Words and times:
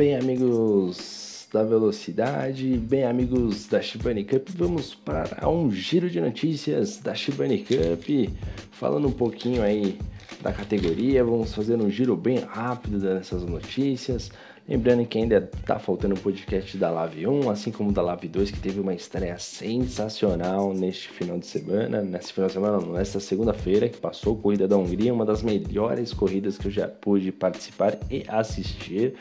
Bem, 0.00 0.16
amigos 0.16 1.46
da 1.52 1.62
velocidade, 1.62 2.66
bem, 2.78 3.04
amigos 3.04 3.66
da 3.66 3.82
Shibani 3.82 4.24
Cup, 4.24 4.48
vamos 4.56 4.94
para 4.94 5.46
um 5.46 5.70
giro 5.70 6.08
de 6.08 6.18
notícias 6.22 6.96
da 6.96 7.14
Shibani 7.14 7.58
Cup, 7.58 8.32
falando 8.70 9.08
um 9.08 9.12
pouquinho 9.12 9.62
aí 9.62 9.98
da 10.40 10.54
categoria, 10.54 11.22
vamos 11.22 11.54
fazer 11.54 11.76
um 11.76 11.90
giro 11.90 12.16
bem 12.16 12.38
rápido 12.38 12.98
dessas 12.98 13.44
notícias. 13.44 14.30
Lembrando 14.66 15.04
que 15.04 15.18
ainda 15.18 15.50
tá 15.66 15.78
faltando 15.78 16.14
o 16.14 16.18
podcast 16.18 16.78
da 16.78 16.88
Live 16.88 17.26
1, 17.26 17.50
assim 17.50 17.70
como 17.70 17.92
da 17.92 18.00
Live 18.00 18.26
2, 18.26 18.52
que 18.52 18.58
teve 18.58 18.80
uma 18.80 18.94
estreia 18.94 19.38
sensacional 19.38 20.72
neste 20.72 21.10
final 21.10 21.38
de 21.38 21.46
semana, 21.46 22.00
nesse 22.00 22.32
final 22.32 22.46
de 22.48 22.54
semana, 22.54 22.78
nesta 22.86 23.20
segunda-feira 23.20 23.86
que 23.86 23.98
passou, 23.98 24.34
Corrida 24.34 24.66
da 24.66 24.78
Hungria, 24.78 25.12
uma 25.12 25.26
das 25.26 25.42
melhores 25.42 26.14
corridas 26.14 26.56
que 26.56 26.68
eu 26.68 26.72
já 26.72 26.88
pude 26.88 27.30
participar 27.30 27.98
e 28.10 28.24
assistir. 28.28 29.14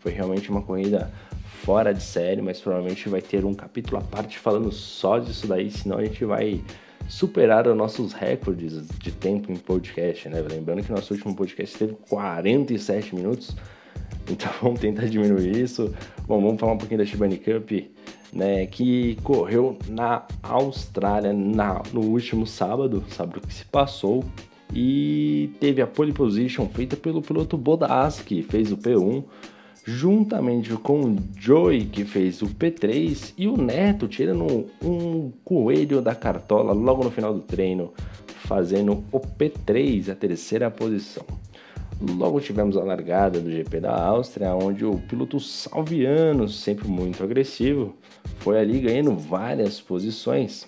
Foi 0.00 0.12
realmente 0.12 0.50
uma 0.50 0.62
corrida 0.62 1.10
fora 1.62 1.92
de 1.92 2.02
série, 2.02 2.40
mas 2.40 2.60
provavelmente 2.60 3.08
vai 3.08 3.20
ter 3.20 3.44
um 3.44 3.54
capítulo 3.54 3.98
à 3.98 4.00
parte 4.00 4.38
falando 4.38 4.72
só 4.72 5.18
disso 5.18 5.46
daí, 5.46 5.70
senão 5.70 5.98
a 5.98 6.04
gente 6.04 6.24
vai 6.24 6.62
superar 7.08 7.66
os 7.66 7.76
nossos 7.76 8.12
recordes 8.12 8.86
de 8.98 9.12
tempo 9.12 9.52
em 9.52 9.56
podcast, 9.56 10.28
né? 10.28 10.40
Lembrando 10.40 10.82
que 10.82 10.90
nosso 10.90 11.12
último 11.12 11.34
podcast 11.34 11.76
teve 11.76 11.96
47 12.08 13.14
minutos, 13.14 13.54
então 14.30 14.50
vamos 14.62 14.80
tentar 14.80 15.06
diminuir 15.06 15.56
isso. 15.56 15.94
Bom, 16.26 16.40
vamos 16.40 16.58
falar 16.60 16.72
um 16.72 16.78
pouquinho 16.78 16.98
da 16.98 17.04
Shibani 17.04 17.36
Cup, 17.36 17.70
né, 18.32 18.66
que 18.66 19.16
correu 19.22 19.76
na 19.88 20.24
Austrália 20.42 21.32
na, 21.32 21.82
no 21.92 22.00
último 22.00 22.46
sábado, 22.46 23.04
sábado 23.10 23.40
que 23.40 23.52
se 23.52 23.64
passou, 23.64 24.24
e 24.72 25.50
teve 25.58 25.82
a 25.82 25.86
pole 25.86 26.12
position 26.12 26.68
feita 26.68 26.96
pelo 26.96 27.20
piloto 27.20 27.58
Bodas, 27.58 28.20
que 28.20 28.42
fez 28.42 28.70
o 28.70 28.76
P1, 28.76 29.24
juntamente 29.84 30.72
com 30.74 31.00
o 31.00 31.16
Joey, 31.38 31.86
que 31.86 32.04
fez 32.04 32.42
o 32.42 32.46
P3, 32.46 33.32
e 33.36 33.48
o 33.48 33.56
Neto 33.56 34.08
tirando 34.08 34.66
um 34.82 35.32
coelho 35.44 36.00
da 36.00 36.14
cartola 36.14 36.72
logo 36.72 37.04
no 37.04 37.10
final 37.10 37.32
do 37.32 37.40
treino, 37.40 37.92
fazendo 38.26 39.04
o 39.12 39.20
P3, 39.20 40.10
a 40.10 40.14
terceira 40.14 40.70
posição. 40.70 41.24
Logo 42.00 42.40
tivemos 42.40 42.76
a 42.76 42.82
largada 42.82 43.40
do 43.40 43.50
GP 43.50 43.80
da 43.80 43.94
Áustria, 43.94 44.54
onde 44.54 44.84
o 44.86 44.98
piloto 44.98 45.38
Salviano, 45.38 46.48
sempre 46.48 46.88
muito 46.88 47.22
agressivo, 47.22 47.94
foi 48.38 48.58
ali 48.58 48.80
ganhando 48.80 49.14
várias 49.14 49.80
posições. 49.80 50.66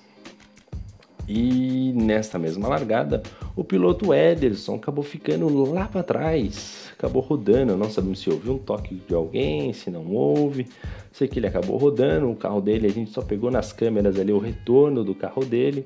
E 1.27 1.93
nesta 1.95 2.39
mesma 2.39 2.69
largada, 2.69 3.23
o 3.57 3.65
piloto 3.65 4.13
Ederson 4.13 4.75
acabou 4.75 5.03
ficando 5.03 5.49
lá 5.73 5.87
para 5.87 6.03
trás, 6.03 6.92
acabou 7.03 7.21
rodando. 7.21 7.77
Não 7.77 7.91
sabemos 7.91 8.21
se 8.21 8.31
houve 8.31 8.49
um 8.49 8.59
toque 8.59 8.95
de 8.95 9.15
alguém, 9.15 9.73
se 9.73 9.91
não 9.91 10.07
houve. 10.07 10.69
Sei 11.11 11.27
que 11.27 11.39
ele 11.39 11.49
acabou 11.49 11.77
rodando, 11.77 12.31
o 12.31 12.37
carro 12.37 12.61
dele, 12.61 12.87
a 12.87 12.91
gente 12.91 13.11
só 13.11 13.21
pegou 13.23 13.51
nas 13.51 13.73
câmeras 13.73 14.19
ali 14.19 14.33
o 14.33 14.39
retorno 14.39 15.03
do 15.03 15.15
carro 15.15 15.45
dele, 15.45 15.85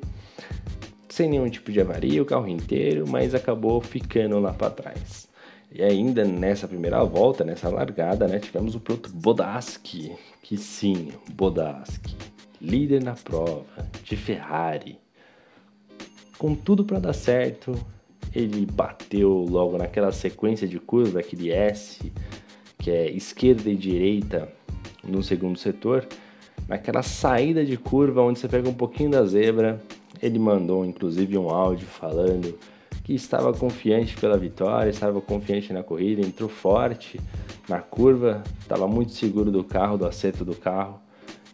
sem 1.09 1.31
nenhum 1.31 1.49
tipo 1.49 1.73
de 1.73 1.81
avaria, 1.81 2.23
o 2.23 2.27
carro 2.27 2.47
inteiro, 2.47 3.07
mas 3.09 3.35
acabou 3.35 3.81
ficando 3.81 4.39
lá 4.39 4.53
para 4.53 4.71
trás. 4.71 5.27
E 5.73 5.83
ainda 5.83 6.25
nessa 6.25 6.69
primeira 6.69 7.03
volta, 7.03 7.45
nessa 7.45 7.69
largada, 7.69 8.29
né, 8.29 8.39
tivemos 8.39 8.75
o 8.75 8.81
piloto 8.81 9.11
Bodaski, 9.11 10.13
que 10.43 10.57
sim, 10.57 11.09
Bodaski, 11.33 12.15
líder 12.61 13.03
na 13.03 13.15
prova, 13.15 13.65
de 14.05 14.17
Ferrari. 14.17 14.99
Com 16.39 16.55
tudo 16.55 16.85
para 16.85 17.01
dar 17.01 17.15
certo, 17.15 17.75
ele 18.37 18.67
bateu 18.67 19.47
logo 19.49 19.79
naquela 19.79 20.13
sequência 20.13 20.69
de 20.69 20.79
curva, 20.79 21.21
aquele 21.21 21.51
S, 21.51 22.13
que 22.79 22.91
é 22.91 23.11
esquerda 23.11 23.71
e 23.71 23.75
direita 23.75 24.53
no 25.03 25.23
segundo 25.23 25.59
setor, 25.59 26.07
naquela 26.69 27.03
saída 27.03 27.65
de 27.65 27.79
curva 27.79 28.21
onde 28.21 28.39
você 28.39 28.47
pega 28.47 28.69
um 28.69 28.75
pouquinho 28.75 29.11
da 29.11 29.25
zebra, 29.25 29.83
ele 30.21 30.39
mandou 30.39 30.85
inclusive 30.85 31.39
um 31.39 31.49
áudio 31.49 31.87
falando 31.87 32.59
que 33.05 33.15
estava 33.15 33.55
confiante 33.55 34.15
pela 34.17 34.37
vitória, 34.37 34.91
estava 34.91 35.19
confiante 35.21 35.73
na 35.73 35.83
corrida, 35.83 36.21
entrou 36.21 36.49
forte 36.49 37.19
na 37.67 37.79
curva, 37.79 38.43
estava 38.61 38.87
muito 38.87 39.13
seguro 39.13 39.51
do 39.51 39.65
carro, 39.65 39.97
do 39.97 40.05
acerto 40.05 40.45
do 40.45 40.55
carro 40.55 41.01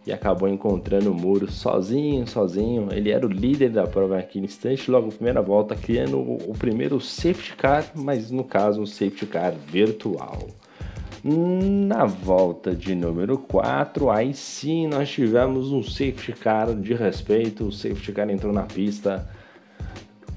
e 0.06 0.12
acabou 0.12 0.48
encontrando 0.48 1.12
o 1.12 1.14
muro 1.14 1.50
sozinho, 1.50 2.26
sozinho. 2.26 2.88
Ele 2.90 3.10
era 3.10 3.26
o 3.26 3.30
líder 3.30 3.70
da 3.70 3.86
prova 3.86 4.16
naquele 4.16 4.46
instante, 4.46 4.90
logo 4.90 5.06
na 5.06 5.12
primeira 5.12 5.42
volta, 5.42 5.76
criando 5.76 6.18
o 6.18 6.52
primeiro 6.58 7.00
safety 7.00 7.54
car, 7.56 7.86
mas 7.94 8.30
no 8.30 8.42
caso 8.42 8.82
um 8.82 8.86
safety 8.86 9.26
car 9.26 9.52
virtual. 9.52 10.48
Na 11.24 12.04
volta 12.04 12.74
de 12.74 12.96
número 12.96 13.38
4, 13.38 14.10
aí 14.10 14.34
sim 14.34 14.88
nós 14.88 15.08
tivemos 15.08 15.70
um 15.70 15.80
safety 15.80 16.32
car 16.32 16.74
de 16.74 16.94
respeito. 16.94 17.68
O 17.68 17.72
safety 17.72 18.10
car 18.10 18.28
entrou 18.28 18.52
na 18.52 18.64
pista. 18.64 19.28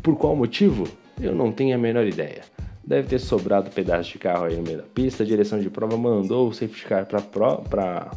Por 0.03 0.15
qual 0.15 0.35
motivo? 0.35 0.87
Eu 1.19 1.33
não 1.33 1.51
tenho 1.51 1.73
a 1.73 1.79
menor 1.79 2.05
ideia. 2.05 2.41
Deve 2.83 3.07
ter 3.07 3.17
sobrado 3.17 3.71
pedaço 3.71 4.11
de 4.11 4.19
carro 4.19 4.45
aí 4.45 4.55
no 4.57 4.61
meio 4.61 4.77
da 4.77 4.83
pista. 4.83 5.23
A 5.23 5.25
direção 5.25 5.59
de 5.59 5.71
prova 5.71 5.97
mandou 5.97 6.49
o 6.49 6.53
safety 6.53 6.85
car 6.85 7.07
para 7.07 8.11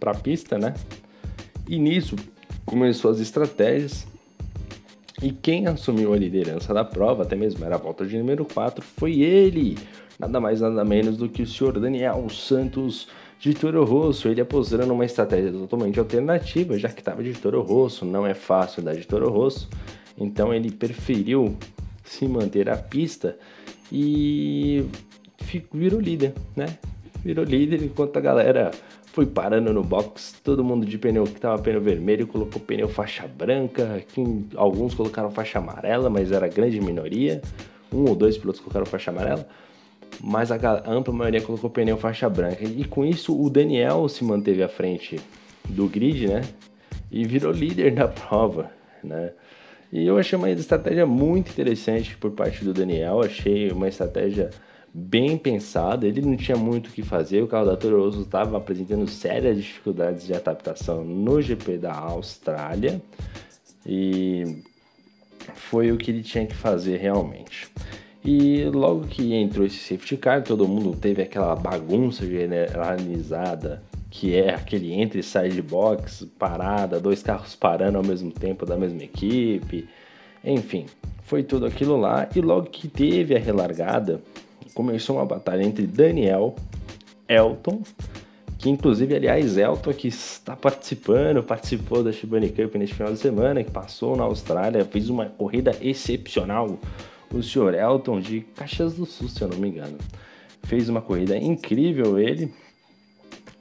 a 0.00 0.14
pista, 0.14 0.58
né? 0.58 0.74
E 1.68 1.78
nisso 1.78 2.16
começou 2.64 3.10
as 3.10 3.20
estratégias. 3.20 4.06
E 5.22 5.32
quem 5.32 5.66
assumiu 5.66 6.12
a 6.12 6.16
liderança 6.16 6.74
da 6.74 6.84
prova, 6.84 7.22
até 7.22 7.34
mesmo 7.34 7.64
era 7.64 7.76
a 7.76 7.78
volta 7.78 8.04
de 8.04 8.18
número 8.18 8.44
4, 8.44 8.84
foi 8.84 9.20
ele. 9.20 9.78
Nada 10.18 10.40
mais, 10.40 10.60
nada 10.60 10.84
menos 10.84 11.16
do 11.16 11.28
que 11.28 11.42
o 11.42 11.46
senhor 11.46 11.78
Daniel 11.78 12.28
Santos 12.28 13.08
de 13.38 13.54
Toro 13.54 13.84
Rosso. 13.84 14.28
Ele 14.28 14.40
apostando 14.40 14.92
uma 14.92 15.04
estratégia 15.04 15.52
totalmente 15.52 15.98
alternativa, 15.98 16.78
já 16.78 16.88
que 16.88 17.00
estava 17.00 17.22
de 17.22 17.32
Toro 17.32 17.62
Rosso, 17.62 18.04
não 18.04 18.26
é 18.26 18.34
fácil 18.34 18.82
dar 18.82 18.94
de 18.94 19.06
Toro 19.06 19.30
Rosso. 19.30 19.68
Então 20.18 20.52
ele 20.52 20.70
preferiu 20.70 21.56
se 22.04 22.26
manter 22.26 22.68
a 22.68 22.76
pista 22.76 23.36
e 23.90 24.84
virou 25.72 26.00
líder, 26.00 26.34
né? 26.54 26.78
Virou 27.24 27.44
líder 27.44 27.82
enquanto 27.82 28.16
a 28.16 28.20
galera 28.20 28.70
foi 29.16 29.24
parando 29.24 29.72
no 29.72 29.82
box, 29.82 30.38
todo 30.44 30.62
mundo 30.62 30.84
de 30.84 30.98
pneu 30.98 31.24
que 31.24 31.40
tava 31.40 31.56
pneu 31.62 31.80
vermelho 31.80 32.26
colocou 32.26 32.60
pneu 32.60 32.86
faixa 32.86 33.26
branca, 33.26 34.04
alguns 34.54 34.92
colocaram 34.92 35.30
faixa 35.30 35.58
amarela, 35.58 36.10
mas 36.10 36.30
era 36.30 36.46
grande 36.48 36.78
minoria. 36.82 37.40
Um 37.90 38.04
ou 38.04 38.14
dois 38.14 38.36
pilotos 38.36 38.60
colocaram 38.60 38.84
faixa 38.84 39.10
amarela, 39.10 39.48
mas 40.20 40.52
a 40.52 40.82
ampla 40.86 41.14
maioria 41.14 41.40
colocou 41.40 41.70
pneu 41.70 41.96
faixa 41.96 42.28
branca. 42.28 42.62
E 42.62 42.84
com 42.84 43.06
isso 43.06 43.34
o 43.34 43.48
Daniel 43.48 44.06
se 44.06 44.22
manteve 44.22 44.62
à 44.62 44.68
frente 44.68 45.18
do 45.66 45.88
grid, 45.88 46.28
né? 46.28 46.42
E 47.10 47.24
virou 47.24 47.52
líder 47.52 47.94
da 47.94 48.08
prova, 48.12 48.70
né? 49.02 49.32
E 49.90 50.06
eu 50.06 50.18
achei 50.18 50.38
uma 50.38 50.50
estratégia 50.50 51.06
muito 51.06 51.50
interessante 51.52 52.14
por 52.18 52.32
parte 52.32 52.62
do 52.62 52.74
Daniel, 52.74 53.22
achei 53.22 53.70
uma 53.70 53.88
estratégia 53.88 54.50
bem 54.98 55.36
pensada, 55.36 56.06
ele 56.06 56.22
não 56.22 56.38
tinha 56.38 56.56
muito 56.56 56.86
o 56.86 56.90
que 56.90 57.02
fazer, 57.02 57.42
o 57.42 57.46
carro 57.46 57.66
da 57.66 57.76
Toro 57.76 58.02
Rosso 58.02 58.22
estava 58.22 58.56
apresentando 58.56 59.06
sérias 59.06 59.58
dificuldades 59.58 60.26
de 60.26 60.32
adaptação 60.32 61.04
no 61.04 61.42
GP 61.42 61.76
da 61.76 61.92
Austrália 61.92 63.02
e 63.84 64.62
foi 65.54 65.92
o 65.92 65.98
que 65.98 66.10
ele 66.10 66.22
tinha 66.22 66.46
que 66.46 66.54
fazer 66.54 66.96
realmente. 66.96 67.68
E 68.24 68.64
logo 68.64 69.06
que 69.06 69.34
entrou 69.34 69.66
esse 69.66 69.76
safety 69.76 70.16
car, 70.16 70.42
todo 70.42 70.66
mundo 70.66 70.96
teve 70.96 71.22
aquela 71.22 71.54
bagunça 71.54 72.26
generalizada 72.26 73.82
que 74.10 74.34
é 74.34 74.54
aquele 74.54 74.94
entre 74.94 75.20
e 75.20 75.22
sai 75.22 75.50
de 75.50 75.60
box, 75.60 76.26
parada, 76.38 76.98
dois 76.98 77.22
carros 77.22 77.54
parando 77.54 77.98
ao 77.98 78.04
mesmo 78.04 78.30
tempo 78.30 78.64
da 78.64 78.78
mesma 78.78 79.02
equipe, 79.02 79.86
enfim, 80.42 80.86
foi 81.24 81.42
tudo 81.42 81.66
aquilo 81.66 81.98
lá. 81.98 82.26
E 82.34 82.40
logo 82.40 82.70
que 82.70 82.88
teve 82.88 83.36
a 83.36 83.38
relargada, 83.38 84.22
começou 84.76 85.16
uma 85.16 85.24
batalha 85.24 85.64
entre 85.64 85.86
Daniel, 85.86 86.54
Elton, 87.26 87.80
que 88.58 88.68
inclusive, 88.68 89.16
aliás, 89.16 89.56
Elton 89.56 89.92
que 89.94 90.08
está 90.08 90.54
participando, 90.54 91.42
participou 91.42 92.04
da 92.04 92.12
Shibani 92.12 92.50
Cup 92.50 92.74
neste 92.74 92.94
final 92.94 93.10
de 93.10 93.18
semana, 93.18 93.64
que 93.64 93.70
passou 93.70 94.14
na 94.14 94.24
Austrália, 94.24 94.84
fez 94.84 95.08
uma 95.08 95.26
corrida 95.26 95.74
excepcional. 95.80 96.78
O 97.32 97.42
senhor 97.42 97.72
Elton 97.74 98.20
de 98.20 98.42
Caxias 98.54 98.94
do 98.94 99.06
Sul, 99.06 99.30
se 99.30 99.40
eu 99.40 99.48
não 99.48 99.56
me 99.56 99.68
engano, 99.68 99.96
fez 100.64 100.90
uma 100.90 101.00
corrida 101.00 101.36
incrível 101.38 102.18
ele 102.18 102.52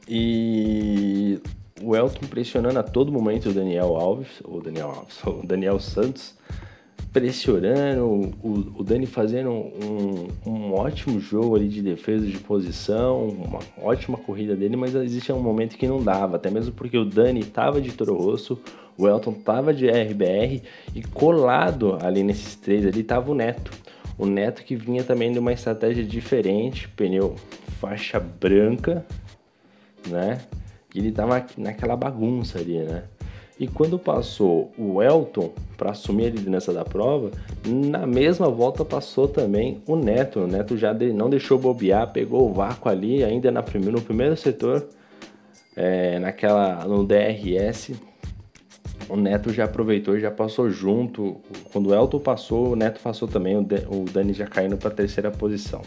e 0.08 1.40
o 1.82 1.96
Elton 1.96 2.28
pressionando 2.28 2.78
a 2.78 2.84
todo 2.84 3.12
momento 3.12 3.50
o 3.50 3.54
Daniel 3.54 3.96
Alves, 3.96 4.42
o 4.44 4.60
Daniel 4.60 4.90
Alves, 4.90 5.24
o 5.26 5.46
Daniel 5.46 5.80
Santos, 5.80 6.36
pressionando, 7.16 8.34
o, 8.44 8.74
o 8.80 8.84
Dani 8.84 9.06
fazendo 9.06 9.50
um, 9.50 10.28
um, 10.46 10.74
ótimo 10.74 11.18
jogo 11.18 11.56
ali 11.56 11.70
de 11.70 11.82
defesa 11.82 12.26
de 12.26 12.38
posição, 12.40 13.30
uma 13.30 13.60
ótima 13.82 14.18
corrida 14.18 14.54
dele, 14.54 14.76
mas 14.76 14.94
existe 14.94 15.32
um 15.32 15.40
momento 15.40 15.78
que 15.78 15.88
não 15.88 16.04
dava, 16.04 16.36
até 16.36 16.50
mesmo 16.50 16.74
porque 16.74 16.98
o 16.98 17.06
Dani 17.06 17.40
estava 17.40 17.80
de 17.80 17.94
Toro 17.94 18.18
Rosso, 18.18 18.60
o 18.98 19.08
Elton 19.08 19.32
estava 19.32 19.74
de 19.74 19.88
RBR 19.88 20.62
e 20.94 21.04
colado 21.04 21.98
ali 22.02 22.22
nesses 22.22 22.58
três 22.58 22.86
ali 22.86 23.00
estava 23.00 23.32
o 23.32 23.34
Neto. 23.34 23.72
O 24.18 24.26
Neto 24.26 24.62
que 24.66 24.76
vinha 24.76 25.06
também 25.06 25.32
de 25.32 25.40
uma 25.40 25.54
estratégia 25.54 26.04
diferente, 26.04 26.90
pneu 26.90 27.36
faixa 27.80 28.20
branca, 28.20 29.06
né? 30.06 30.42
E 30.94 31.00
ele 31.00 31.14
tava 31.14 31.46
naquela 31.58 31.96
bagunça 31.96 32.60
ali, 32.60 32.80
né? 32.80 33.04
E 33.58 33.68
quando 33.68 33.98
passou 33.98 34.72
o 34.78 35.02
Elton 35.02 35.54
para 35.78 35.92
assumir 35.92 36.26
a 36.26 36.30
liderança 36.30 36.74
da 36.74 36.84
prova, 36.84 37.32
na 37.66 38.06
mesma 38.06 38.50
volta 38.50 38.84
passou 38.84 39.30
também 39.30 39.82
o 39.88 39.96
Neto. 39.96 40.42
O 40.42 40.48
Neto 40.48 40.76
já 40.76 40.94
não 40.94 41.30
deixou 41.30 41.58
bobear, 41.58 42.12
pegou 42.12 42.50
o 42.50 42.54
vácuo 42.54 42.90
ali, 42.90 43.24
ainda 43.24 43.52
na 43.52 43.64
primeiro, 43.64 43.98
no 43.98 44.02
primeiro 44.02 44.36
setor, 44.36 44.86
é, 45.74 46.20
naquela 46.20 46.86
no 46.86 47.06
DRS. 47.06 47.94
O 49.08 49.16
Neto 49.16 49.54
já 49.54 49.64
aproveitou, 49.64 50.20
já 50.20 50.32
passou 50.32 50.70
junto. 50.70 51.38
Quando 51.72 51.92
o 51.92 51.96
Elton 51.96 52.20
passou, 52.20 52.74
o 52.74 52.76
Neto 52.76 53.00
passou 53.00 53.28
também, 53.28 53.56
o 53.56 53.66
Dani 54.12 54.34
já 54.34 54.48
caindo 54.48 54.76
para 54.76 54.90
a 54.90 54.94
terceira 54.94 55.32
posição. 55.32 55.82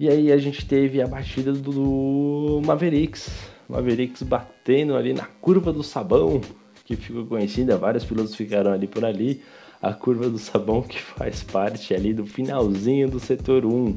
E 0.00 0.08
aí 0.08 0.32
a 0.32 0.38
gente 0.38 0.66
teve 0.66 1.00
a 1.00 1.06
batida 1.06 1.52
do 1.52 2.60
Mavericks. 2.64 3.30
Mavericks 3.68 4.22
batendo 4.22 4.96
ali 4.96 5.12
na 5.12 5.24
curva 5.24 5.72
do 5.72 5.82
sabão 5.82 6.40
que 6.86 6.96
ficou 6.96 7.26
conhecida, 7.26 7.76
vários 7.76 8.04
pilotos 8.04 8.34
ficaram 8.34 8.72
ali 8.72 8.86
por 8.86 9.04
ali. 9.04 9.42
A 9.82 9.92
curva 9.92 10.30
do 10.30 10.38
sabão 10.38 10.80
que 10.82 11.00
faz 11.00 11.42
parte 11.42 11.92
ali 11.92 12.14
do 12.14 12.24
finalzinho 12.24 13.10
do 13.10 13.20
setor 13.20 13.66
1. 13.66 13.96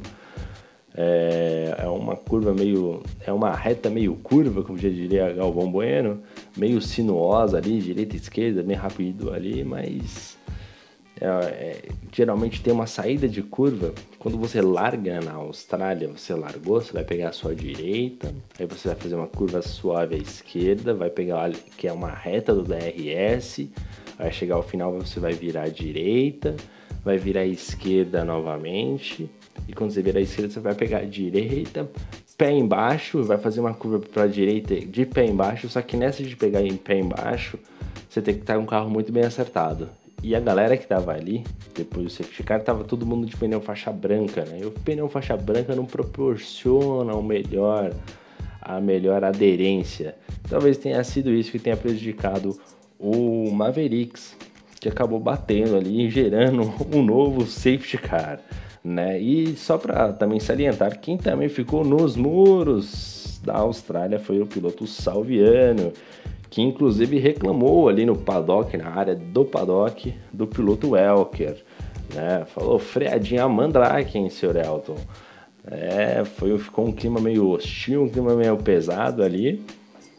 É, 0.95 1.75
é 1.77 1.88
uma 1.88 2.15
curva 2.15 2.53
meio. 2.53 3.01
É 3.25 3.31
uma 3.31 3.51
reta 3.51 3.89
meio 3.89 4.15
curva, 4.15 4.63
como 4.63 4.77
já 4.77 4.89
diria 4.89 5.31
Galvão 5.31 5.71
Bueno, 5.71 6.19
meio 6.57 6.81
sinuosa 6.81 7.57
ali, 7.57 7.80
direita 7.80 8.15
e 8.15 8.19
esquerda, 8.19 8.63
bem 8.63 8.75
rápido 8.75 9.31
ali, 9.31 9.63
mas 9.63 10.38
é, 11.21 11.27
é, 11.27 11.81
geralmente 12.13 12.62
tem 12.62 12.71
uma 12.71 12.88
saída 12.88 13.27
de 13.27 13.42
curva. 13.42 13.94
Quando 14.18 14.38
você 14.38 14.62
larga 14.62 15.19
na 15.19 15.33
Austrália, 15.33 16.07
você 16.07 16.33
largou, 16.33 16.81
você 16.81 16.94
vai 16.94 17.04
pegar 17.04 17.30
a 17.30 17.33
sua 17.33 17.54
direita, 17.54 18.33
aí 18.57 18.66
você 18.66 18.88
vai 18.88 18.98
fazer 18.98 19.16
uma 19.16 19.27
curva 19.27 19.62
suave 19.62 20.16
à 20.16 20.18
esquerda, 20.18 20.94
vai 20.94 21.10
pegar 21.10 21.51
que 21.77 21.88
é 21.88 21.94
uma 21.94 22.10
reta 22.10 22.56
do 22.56 22.63
DRS, 22.63 23.68
vai 24.18 24.31
chegar 24.31 24.56
ao 24.56 24.63
final, 24.63 24.94
você 24.94 25.19
vai 25.19 25.33
virar 25.33 25.63
à 25.63 25.69
direita, 25.69 26.56
vai 27.04 27.18
virar 27.18 27.42
à 27.42 27.45
esquerda 27.45 28.24
novamente, 28.24 29.30
e 29.68 29.74
quando 29.74 29.92
você 29.92 30.01
virar 30.01 30.19
à 30.19 30.24
esquerda, 30.24 30.51
você 30.51 30.60
vai 30.60 30.75
pegar 30.75 31.00
a 31.00 31.06
direita, 31.06 31.89
pé 32.38 32.54
embaixo, 32.54 33.21
vai 33.24 33.38
fazer 33.38 33.60
uma 33.60 33.74
curva 33.74 34.00
para 34.00 34.24
a 34.24 34.27
direita 34.27 34.80
de 34.80 35.06
pé 35.06 35.25
embaixo, 35.25 35.68
só 35.68 35.81
que 35.81 35.98
nessa 35.98 36.24
de 36.24 36.36
pegar 36.38 36.62
em 36.62 36.77
pé 36.77 36.98
embaixo, 36.98 37.60
você 38.10 38.21
tem 38.21 38.36
que 38.36 38.42
estar 38.42 38.56
com 38.56 38.63
um 38.63 38.66
carro 38.66 38.89
muito 38.89 39.12
bem 39.12 39.24
acertado. 39.24 39.89
E 40.21 40.36
a 40.36 40.39
galera 40.39 40.75
que 40.75 40.86
tava 40.86 41.13
ali, 41.13 41.44
depois 41.74 42.06
do 42.06 42.10
safety 42.10 42.44
car, 42.44 42.62
tava 42.62 42.83
todo 42.83 43.06
mundo 43.06 43.25
de 43.25 43.36
pneu 43.38 43.62
faixa 43.62 43.92
branca, 43.92 44.44
né? 44.44 44.60
E 44.62 44.66
o 44.66 44.71
pneu 44.71 45.07
faixa 45.07 45.38
branca 45.38 45.74
não 45.75 45.86
proporciona 45.86 47.16
o 47.16 47.24
melhor, 47.24 47.94
a 48.62 48.81
melhor 48.81 49.24
aderência. 49.24 50.16
Talvez 50.50 50.77
tenha 50.77 51.01
sido 51.04 51.31
isso 51.31 51.51
que 51.51 51.60
tenha 51.60 51.77
prejudicado 51.77 52.60
o 53.00 53.50
Mavericks, 53.50 54.36
que 54.80 54.89
acabou 54.89 55.19
batendo 55.19 55.77
ali 55.77 56.07
e 56.07 56.10
gerando 56.10 56.74
um 56.94 57.01
novo 57.01 57.45
safety 57.45 57.98
car, 57.98 58.42
né? 58.83 59.18
E 59.19 59.56
só 59.56 59.77
para 59.77 60.12
também 60.12 60.39
salientar, 60.39 61.00
quem 61.00 61.18
também 61.18 61.48
ficou 61.48 61.86
nos 61.86 62.18
muros 62.18 63.39
da 63.44 63.56
Austrália 63.56 64.19
foi 64.19 64.42
o 64.42 64.45
piloto 64.45 64.86
Salviano, 64.86 65.94
que 66.49 66.61
inclusive 66.61 67.19
reclamou 67.19 67.87
ali 67.87 68.05
no 68.05 68.15
paddock, 68.15 68.75
na 68.75 68.89
área 68.89 69.15
do 69.15 69.45
paddock, 69.45 70.13
do 70.33 70.47
piloto 70.47 70.91
Welker. 70.91 71.63
Né? 72.13 72.45
Falou 72.47 72.79
freadinha 72.79 73.47
mandrake, 73.47 74.17
hein, 74.17 74.29
senhor 74.29 74.55
Elton. 74.55 74.97
É, 75.69 76.23
foi, 76.25 76.57
ficou 76.57 76.87
um 76.87 76.91
clima 76.91 77.19
meio 77.19 77.47
hostil, 77.49 78.03
um 78.03 78.09
clima 78.09 78.33
meio 78.35 78.57
pesado 78.57 79.21
ali. 79.21 79.63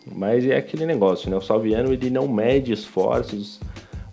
Mas 0.07 0.47
é 0.47 0.57
aquele 0.57 0.87
negócio, 0.87 1.29
né? 1.31 1.37
O 1.37 1.41
Salviano 1.41 1.93
ele 1.93 2.11
não 2.11 2.27
mede 2.27 2.73
esforços 2.73 3.61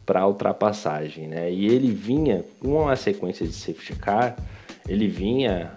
para 0.05 0.27
ultrapassagem, 0.27 1.27
né? 1.27 1.51
E 1.51 1.65
ele 1.67 1.91
vinha 1.91 2.43
com 2.59 2.83
uma 2.83 2.95
sequência 2.95 3.45
de 3.45 3.53
safety 3.53 3.95
car, 3.95 4.35
ele 4.87 5.07
vinha 5.07 5.71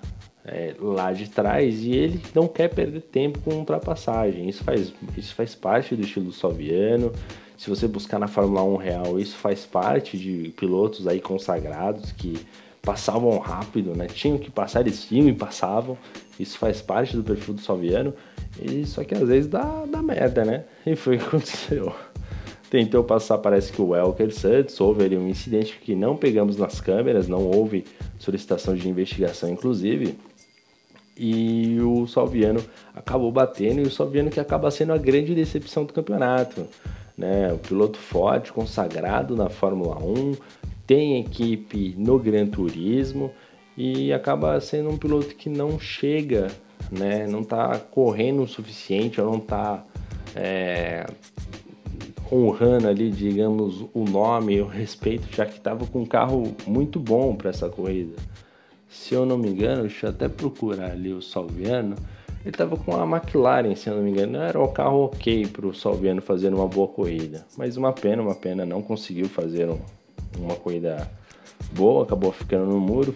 é, 0.44 0.74
lá 0.78 1.12
de 1.12 1.28
trás 1.28 1.82
e 1.82 1.92
ele 1.92 2.20
não 2.34 2.48
quer 2.48 2.68
perder 2.68 3.00
tempo 3.02 3.38
com 3.40 3.54
ultrapassagem. 3.54 4.48
Isso 4.48 4.64
faz, 4.64 4.92
isso 5.16 5.34
faz 5.34 5.54
parte 5.54 5.94
do 5.94 6.02
estilo 6.02 6.32
soviano. 6.32 7.12
Se 7.56 7.68
você 7.68 7.86
buscar 7.86 8.18
na 8.18 8.26
Fórmula 8.26 8.62
1 8.62 8.76
real, 8.76 9.20
isso 9.20 9.36
faz 9.36 9.66
parte 9.66 10.16
de 10.16 10.52
pilotos 10.56 11.06
aí 11.06 11.20
consagrados 11.20 12.10
que 12.12 12.40
passavam 12.80 13.38
rápido, 13.38 13.94
né? 13.94 14.06
Tinham 14.06 14.38
que 14.38 14.50
passar, 14.50 14.80
eles 14.80 15.04
tinham 15.04 15.28
e 15.28 15.34
passavam. 15.34 15.98
Isso 16.38 16.56
faz 16.56 16.80
parte 16.80 17.14
do 17.14 17.22
perfil 17.22 17.54
do 17.54 17.60
Salviano. 17.60 18.14
E 18.60 18.86
só 18.86 19.04
que 19.04 19.14
às 19.14 19.28
vezes 19.28 19.46
dá, 19.46 19.84
dá 19.86 20.02
merda, 20.02 20.44
né? 20.44 20.64
E 20.86 20.96
foi 20.96 21.16
o 21.16 21.18
que 21.18 21.26
aconteceu. 21.26 21.92
Tentou 22.70 23.02
passar, 23.02 23.36
parece 23.38 23.72
que 23.72 23.82
o 23.82 23.88
Welker 23.88 24.32
Santos, 24.32 24.80
houve 24.80 25.04
ali 25.04 25.18
um 25.18 25.28
incidente 25.28 25.78
que 25.78 25.94
não 25.94 26.16
pegamos 26.16 26.56
nas 26.56 26.80
câmeras, 26.80 27.26
não 27.26 27.44
houve 27.44 27.84
solicitação 28.18 28.76
de 28.76 28.88
investigação, 28.88 29.50
inclusive 29.50 30.16
e 31.22 31.78
o 31.82 32.06
Salviano 32.06 32.64
acabou 32.94 33.30
batendo 33.30 33.80
e 33.80 33.82
o 33.82 33.90
Salviano 33.90 34.30
que 34.30 34.40
acaba 34.40 34.70
sendo 34.70 34.94
a 34.94 34.96
grande 34.96 35.34
decepção 35.34 35.84
do 35.84 35.92
campeonato. 35.92 36.66
Né? 37.16 37.52
O 37.52 37.58
piloto 37.58 37.98
forte, 37.98 38.50
consagrado 38.50 39.36
na 39.36 39.50
Fórmula 39.50 40.02
1, 40.02 40.34
tem 40.86 41.20
equipe 41.20 41.94
no 41.98 42.18
Gran 42.18 42.46
Turismo 42.46 43.30
e 43.76 44.10
acaba 44.14 44.58
sendo 44.62 44.88
um 44.88 44.96
piloto 44.96 45.34
que 45.34 45.50
não 45.50 45.78
chega, 45.78 46.46
né? 46.90 47.26
não 47.26 47.42
está 47.42 47.78
correndo 47.78 48.42
o 48.42 48.48
suficiente 48.48 49.20
ou 49.20 49.30
não 49.30 49.38
está 49.40 49.84
é, 50.34 51.04
honrando 52.32 52.88
ali, 52.88 53.10
digamos, 53.10 53.84
o 53.92 54.04
nome 54.04 54.54
e 54.54 54.62
o 54.62 54.66
respeito, 54.66 55.28
já 55.30 55.44
que 55.44 55.58
estava 55.58 55.86
com 55.86 56.00
um 56.00 56.06
carro 56.06 56.54
muito 56.66 56.98
bom 56.98 57.34
para 57.34 57.50
essa 57.50 57.68
corrida 57.68 58.29
se 58.90 59.14
eu 59.14 59.24
não 59.24 59.38
me 59.38 59.48
engano, 59.48 59.82
deixa 59.82 60.06
eu 60.06 60.10
até 60.10 60.28
procurar 60.28 60.90
ali 60.90 61.12
o 61.12 61.22
Salviano. 61.22 61.94
Ele 62.40 62.50
estava 62.50 62.76
com 62.76 62.96
a 62.96 63.04
McLaren, 63.04 63.76
se 63.76 63.88
eu 63.88 63.96
não 63.96 64.02
me 64.02 64.10
engano, 64.10 64.38
era 64.38 64.60
o 64.60 64.68
carro 64.68 65.04
ok 65.04 65.46
para 65.46 65.66
o 65.66 65.74
Salviano 65.74 66.20
fazer 66.20 66.52
uma 66.52 66.66
boa 66.66 66.88
corrida. 66.88 67.46
Mas 67.56 67.76
uma 67.76 67.92
pena, 67.92 68.20
uma 68.20 68.34
pena, 68.34 68.66
não 68.66 68.82
conseguiu 68.82 69.28
fazer 69.28 69.68
um, 69.68 69.78
uma 70.38 70.56
corrida 70.56 71.08
boa, 71.72 72.02
acabou 72.02 72.32
ficando 72.32 72.66
no 72.66 72.80
muro 72.80 73.14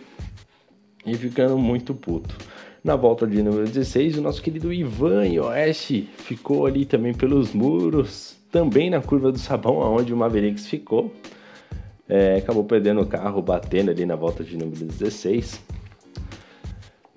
e 1.05 1.15
ficando 1.17 1.59
muito 1.59 1.93
puto. 1.93 2.37
Na 2.85 2.95
volta 2.95 3.27
de 3.27 3.43
número 3.43 3.67
16, 3.67 4.19
o 4.19 4.23
nosso 4.23 4.43
querido 4.43 4.73
Ivan 4.73 5.27
Yoshi 5.27 6.09
ficou 6.19 6.67
ali 6.67 6.85
também 6.85 7.15
pelos 7.15 7.53
muros, 7.53 8.37
também 8.53 8.91
na 8.91 9.01
curva 9.01 9.33
do 9.33 9.39
sabão, 9.39 9.79
onde 9.79 10.13
o 10.13 10.17
Mavericks 10.17 10.67
ficou 10.67 11.13
é, 12.09 12.37
acabou 12.37 12.65
perdendo 12.65 13.01
o 13.01 13.07
carro, 13.07 13.41
batendo 13.41 13.91
ali 13.91 14.05
na 14.05 14.17
volta 14.17 14.45
de 14.45 14.57
número 14.57 14.85
16. 14.85 15.63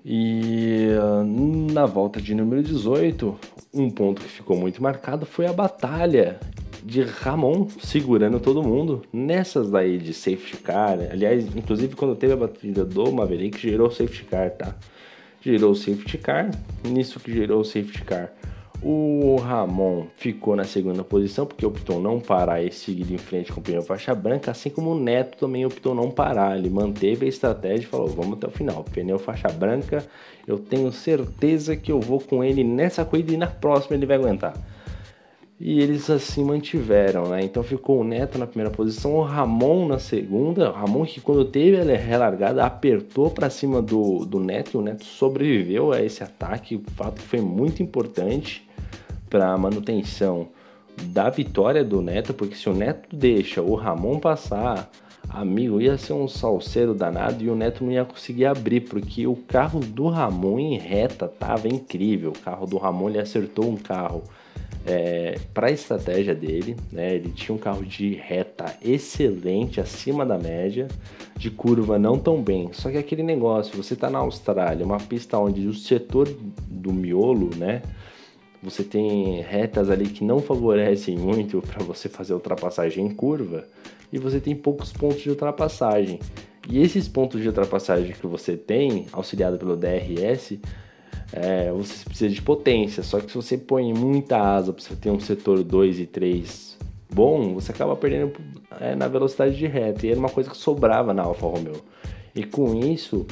E 0.04 0.86
uh, 0.98 1.72
na 1.72 1.84
volta 1.84 2.20
de 2.20 2.34
número 2.34 2.62
18, 2.62 3.38
um 3.74 3.90
ponto 3.90 4.22
que 4.22 4.28
ficou 4.28 4.56
muito 4.56 4.82
marcado 4.82 5.26
foi 5.26 5.46
a 5.46 5.52
batalha 5.52 6.40
de 6.82 7.02
Ramon 7.02 7.68
segurando 7.82 8.40
todo 8.40 8.62
mundo 8.62 9.02
nessas 9.12 9.70
daí 9.70 9.98
de 9.98 10.14
safety 10.14 10.56
car. 10.58 10.98
Aliás, 11.10 11.44
inclusive 11.54 11.94
quando 11.94 12.16
teve 12.16 12.32
a 12.32 12.36
batida 12.36 12.84
do 12.84 13.12
Maverick, 13.12 13.58
gerou 13.58 13.90
safety 13.90 14.24
car, 14.24 14.50
tá? 14.52 14.74
Gerou 15.42 15.74
safety 15.74 16.16
car. 16.16 16.50
Nisso 16.84 17.20
que 17.20 17.32
gerou 17.32 17.62
safety 17.62 18.02
car, 18.04 18.32
o 18.80 19.36
Ramon 19.36 20.06
ficou 20.16 20.54
na 20.54 20.62
segunda 20.62 21.02
posição 21.02 21.44
porque 21.44 21.66
optou 21.66 22.00
não 22.00 22.20
parar 22.20 22.62
e 22.62 22.70
seguir 22.70 23.12
em 23.12 23.18
frente 23.18 23.52
com 23.52 23.60
o 23.60 23.62
pneu 23.62 23.82
faixa 23.82 24.14
branca, 24.14 24.52
assim 24.52 24.70
como 24.70 24.92
o 24.92 24.98
Neto 24.98 25.36
também 25.36 25.66
optou 25.66 25.94
não 25.94 26.10
parar. 26.10 26.56
Ele 26.56 26.70
manteve 26.70 27.26
a 27.26 27.28
estratégia 27.28 27.84
e 27.84 27.88
falou: 27.88 28.06
vamos 28.06 28.34
até 28.34 28.46
o 28.46 28.50
final. 28.50 28.84
Pneu 28.84 29.18
faixa 29.18 29.48
branca, 29.48 30.06
eu 30.46 30.58
tenho 30.58 30.92
certeza 30.92 31.76
que 31.76 31.90
eu 31.90 32.00
vou 32.00 32.20
com 32.20 32.44
ele 32.44 32.62
nessa 32.62 33.04
corrida 33.04 33.32
e 33.32 33.36
na 33.36 33.48
próxima 33.48 33.96
ele 33.96 34.06
vai 34.06 34.16
aguentar. 34.16 34.54
E 35.60 35.80
eles 35.80 36.08
assim 36.08 36.44
mantiveram, 36.44 37.30
né? 37.30 37.42
Então 37.42 37.64
ficou 37.64 38.00
o 38.00 38.04
Neto 38.04 38.38
na 38.38 38.46
primeira 38.46 38.70
posição, 38.70 39.16
o 39.16 39.22
Ramon 39.22 39.88
na 39.88 39.98
segunda. 39.98 40.70
O 40.70 40.72
Ramon 40.72 41.04
que 41.04 41.20
quando 41.20 41.44
teve 41.44 41.80
a 41.80 41.96
relargada 41.96 42.64
apertou 42.64 43.28
para 43.28 43.50
cima 43.50 43.82
do, 43.82 44.24
do 44.24 44.38
Neto 44.38 44.74
e 44.74 44.76
o 44.76 44.82
Neto 44.82 45.04
sobreviveu 45.04 45.90
a 45.90 46.00
esse 46.00 46.22
ataque. 46.22 46.76
O 46.76 46.82
fato 46.92 47.20
foi 47.20 47.40
muito 47.40 47.82
importante 47.82 48.67
para 49.28 49.52
a 49.52 49.58
manutenção 49.58 50.48
da 51.04 51.30
vitória 51.30 51.84
do 51.84 52.02
Neto, 52.02 52.34
porque 52.34 52.54
se 52.54 52.68
o 52.68 52.74
Neto 52.74 53.14
deixa 53.14 53.62
o 53.62 53.74
Ramon 53.74 54.18
passar, 54.18 54.90
amigo, 55.28 55.80
ia 55.80 55.96
ser 55.96 56.12
um 56.12 56.26
salseiro 56.26 56.94
danado 56.94 57.42
e 57.42 57.48
o 57.48 57.54
Neto 57.54 57.84
não 57.84 57.92
ia 57.92 58.04
conseguir 58.04 58.46
abrir, 58.46 58.80
porque 58.80 59.26
o 59.26 59.36
carro 59.36 59.80
do 59.80 60.08
Ramon 60.08 60.58
em 60.58 60.78
reta 60.78 61.28
tava 61.28 61.68
incrível. 61.68 62.30
O 62.30 62.38
carro 62.38 62.66
do 62.66 62.76
Ramon 62.78 63.10
ele 63.10 63.20
acertou 63.20 63.68
um 63.68 63.76
carro 63.76 64.22
é, 64.86 65.38
para 65.52 65.68
a 65.68 65.70
estratégia 65.70 66.34
dele, 66.34 66.76
né? 66.90 67.14
Ele 67.14 67.30
tinha 67.30 67.54
um 67.54 67.58
carro 67.58 67.84
de 67.84 68.14
reta 68.14 68.74
excelente, 68.82 69.80
acima 69.80 70.24
da 70.24 70.38
média, 70.38 70.88
de 71.36 71.50
curva 71.50 71.98
não 71.98 72.18
tão 72.18 72.42
bem. 72.42 72.70
Só 72.72 72.90
que 72.90 72.96
aquele 72.96 73.22
negócio, 73.22 73.76
você 73.76 73.94
tá 73.94 74.08
na 74.08 74.18
Austrália, 74.18 74.84
uma 74.84 74.98
pista 74.98 75.38
onde 75.38 75.66
o 75.66 75.74
setor 75.74 76.28
do 76.66 76.92
miolo, 76.92 77.50
né? 77.56 77.82
Você 78.62 78.82
tem 78.82 79.40
retas 79.40 79.90
ali 79.90 80.08
que 80.08 80.24
não 80.24 80.40
favorecem 80.40 81.16
muito 81.16 81.62
para 81.66 81.84
você 81.84 82.08
fazer 82.08 82.34
ultrapassagem 82.34 83.04
em 83.04 83.14
curva 83.14 83.64
e 84.12 84.18
você 84.18 84.40
tem 84.40 84.54
poucos 84.54 84.92
pontos 84.92 85.20
de 85.20 85.30
ultrapassagem. 85.30 86.18
E 86.68 86.80
esses 86.80 87.08
pontos 87.08 87.40
de 87.40 87.48
ultrapassagem 87.48 88.12
que 88.12 88.26
você 88.26 88.56
tem, 88.56 89.06
auxiliado 89.12 89.58
pelo 89.58 89.76
DRS, 89.76 90.58
é, 91.32 91.70
você 91.72 92.04
precisa 92.04 92.28
de 92.28 92.42
potência. 92.42 93.02
Só 93.02 93.20
que 93.20 93.30
se 93.30 93.34
você 93.34 93.56
põe 93.56 93.92
muita 93.94 94.38
asa 94.38 94.72
para 94.72 94.82
você 94.82 94.96
ter 94.96 95.10
um 95.10 95.20
setor 95.20 95.62
2 95.62 96.00
e 96.00 96.06
3 96.06 96.78
bom, 97.10 97.54
você 97.54 97.72
acaba 97.72 97.96
perdendo 97.96 98.32
é, 98.80 98.94
na 98.94 99.08
velocidade 99.08 99.56
de 99.56 99.66
reta. 99.66 100.06
E 100.06 100.10
era 100.10 100.18
uma 100.18 100.28
coisa 100.28 100.50
que 100.50 100.56
sobrava 100.56 101.14
na 101.14 101.22
Alfa 101.22 101.46
Romeo. 101.46 101.82
E 102.34 102.44
com 102.44 102.74
isso, 102.74 103.26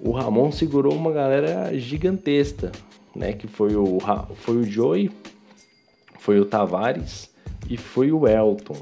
o 0.00 0.10
Ramon 0.12 0.50
segurou 0.50 0.94
uma 0.94 1.12
galera 1.12 1.76
gigantesca, 1.78 2.72
né? 3.14 3.32
Que 3.32 3.46
foi 3.46 3.74
o, 3.74 3.98
foi 4.36 4.56
o 4.56 4.64
Joey, 4.64 5.10
foi 6.18 6.40
o 6.40 6.44
Tavares 6.44 7.30
e 7.68 7.76
foi 7.76 8.12
o 8.12 8.26
Elton. 8.26 8.76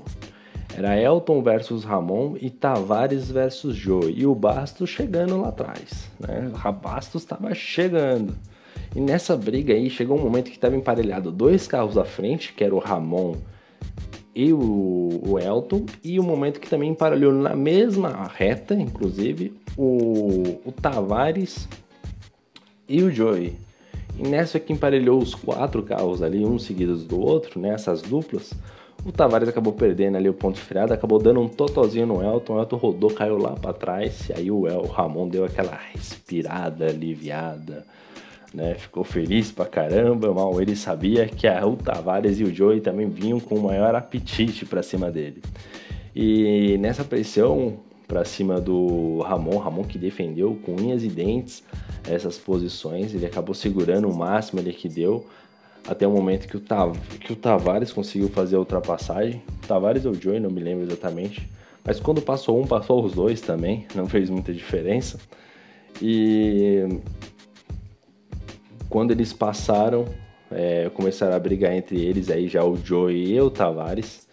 Era 0.76 1.00
Elton 1.00 1.42
versus 1.42 1.82
Ramon 1.82 2.36
e 2.40 2.50
Tavares 2.50 3.30
versus 3.30 3.74
Joey. 3.74 4.20
E 4.20 4.26
o 4.26 4.34
Bastos 4.34 4.90
chegando 4.90 5.40
lá 5.40 5.48
atrás. 5.48 6.10
Né? 6.20 6.52
O 6.52 6.72
Bastos 6.72 7.22
estava 7.22 7.54
chegando. 7.54 8.36
E 8.94 9.00
nessa 9.00 9.36
briga 9.36 9.74
aí 9.74 9.90
chegou 9.90 10.18
um 10.18 10.22
momento 10.22 10.50
que 10.50 10.56
estava 10.56 10.76
emparelhado 10.76 11.30
dois 11.30 11.66
carros 11.66 11.98
à 11.98 12.04
frente, 12.04 12.52
que 12.52 12.62
era 12.62 12.74
o 12.74 12.78
Ramon 12.78 13.36
e 14.34 14.52
o, 14.52 15.20
o 15.26 15.38
Elton, 15.38 15.84
e 16.02 16.18
o 16.20 16.22
um 16.22 16.26
momento 16.26 16.60
que 16.60 16.70
também 16.70 16.90
emparelhou 16.90 17.32
na 17.32 17.56
mesma 17.56 18.30
reta, 18.32 18.74
inclusive, 18.74 19.52
o, 19.76 20.60
o 20.64 20.72
Tavares 20.72 21.68
e 22.88 23.02
o 23.02 23.10
Joey. 23.10 23.58
E 24.18 24.28
nessa 24.28 24.58
que 24.58 24.72
emparelhou 24.72 25.18
os 25.18 25.34
quatro 25.34 25.82
carros 25.82 26.22
ali, 26.22 26.44
um 26.44 26.58
seguidos 26.58 27.04
do 27.04 27.20
outro, 27.20 27.60
nessas 27.60 28.02
né, 28.02 28.08
duplas, 28.08 28.52
o 29.04 29.12
Tavares 29.12 29.48
acabou 29.48 29.72
perdendo 29.72 30.16
ali 30.16 30.28
o 30.28 30.34
ponto 30.34 30.56
de 30.56 30.60
freada, 30.60 30.92
acabou 30.92 31.20
dando 31.20 31.40
um 31.40 31.48
totozinho 31.48 32.06
no 32.06 32.22
Elton, 32.22 32.56
o 32.56 32.58
Elton 32.58 32.76
rodou, 32.76 33.10
caiu 33.10 33.38
lá 33.38 33.52
para 33.52 33.72
trás, 33.72 34.28
e 34.28 34.32
aí 34.32 34.50
o, 34.50 34.66
El, 34.66 34.80
o 34.80 34.86
Ramon 34.86 35.28
deu 35.28 35.44
aquela 35.44 35.78
respirada 35.92 36.86
aliviada, 36.86 37.86
né? 38.52 38.74
Ficou 38.74 39.04
feliz 39.04 39.52
pra 39.52 39.66
caramba, 39.66 40.34
mal 40.34 40.60
ele 40.60 40.74
sabia 40.74 41.26
que 41.26 41.46
a, 41.46 41.64
o 41.64 41.76
Tavares 41.76 42.40
e 42.40 42.44
o 42.44 42.52
Joey 42.52 42.80
também 42.80 43.08
vinham 43.08 43.38
com 43.38 43.54
o 43.54 43.62
maior 43.62 43.94
apetite 43.94 44.66
para 44.66 44.82
cima 44.82 45.10
dele. 45.12 45.42
E 46.14 46.76
nessa 46.78 47.04
pressão 47.04 47.78
para 48.08 48.24
cima 48.24 48.58
do 48.58 49.20
Ramon, 49.20 49.58
Ramon 49.58 49.84
que 49.84 49.98
defendeu 49.98 50.58
com 50.64 50.74
unhas 50.74 51.04
e 51.04 51.08
dentes 51.08 51.62
essas 52.08 52.38
posições, 52.38 53.14
ele 53.14 53.26
acabou 53.26 53.54
segurando 53.54 54.08
o 54.08 54.16
máximo 54.16 54.60
ali 54.60 54.72
que 54.72 54.88
deu 54.88 55.26
até 55.86 56.06
o 56.06 56.10
momento 56.10 56.48
que 56.48 56.56
o, 56.56 56.60
Tav 56.60 56.96
que 57.20 57.32
o 57.32 57.36
Tavares 57.36 57.92
conseguiu 57.92 58.28
fazer 58.28 58.56
a 58.56 58.58
ultrapassagem. 58.58 59.42
Tavares 59.66 60.06
ou 60.06 60.14
Joey, 60.14 60.40
não 60.40 60.50
me 60.50 60.60
lembro 60.60 60.84
exatamente. 60.84 61.48
Mas 61.84 61.98
quando 61.98 62.20
passou 62.20 62.60
um, 62.60 62.66
passou 62.66 63.04
os 63.04 63.12
dois 63.12 63.40
também, 63.40 63.86
não 63.94 64.06
fez 64.06 64.28
muita 64.28 64.52
diferença. 64.52 65.18
E 66.00 67.00
quando 68.88 69.10
eles 69.10 69.32
passaram, 69.32 70.04
é, 70.50 70.90
começaram 70.90 71.34
a 71.34 71.38
brigar 71.38 71.72
entre 71.72 71.98
eles, 72.00 72.30
aí 72.30 72.48
já 72.48 72.64
o 72.64 72.76
Joey 72.76 73.34
e 73.34 73.40
o 73.40 73.50
Tavares, 73.50 74.27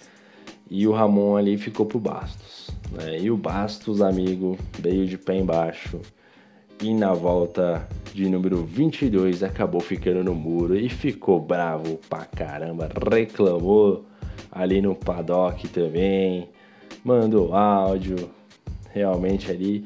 e 0.69 0.87
o 0.87 0.91
Ramon 0.91 1.37
ali 1.37 1.57
ficou 1.57 1.85
pro 1.85 1.99
Bastos. 1.99 2.69
Né? 2.91 3.19
E 3.21 3.31
o 3.31 3.37
Bastos, 3.37 4.01
amigo, 4.01 4.57
veio 4.79 5.05
de 5.05 5.17
pé 5.17 5.37
embaixo, 5.37 5.99
e 6.81 6.93
na 6.93 7.13
volta 7.13 7.87
de 8.13 8.27
número 8.29 8.63
22 8.63 9.43
acabou 9.43 9.79
ficando 9.79 10.23
no 10.23 10.35
muro 10.35 10.77
e 10.77 10.89
ficou 10.89 11.39
bravo 11.39 11.99
pra 12.09 12.25
caramba, 12.25 12.89
reclamou 13.09 14.05
ali 14.51 14.81
no 14.81 14.95
paddock 14.95 15.67
também, 15.69 16.49
mandou 17.03 17.53
áudio, 17.53 18.29
realmente 18.93 19.49
ali 19.49 19.85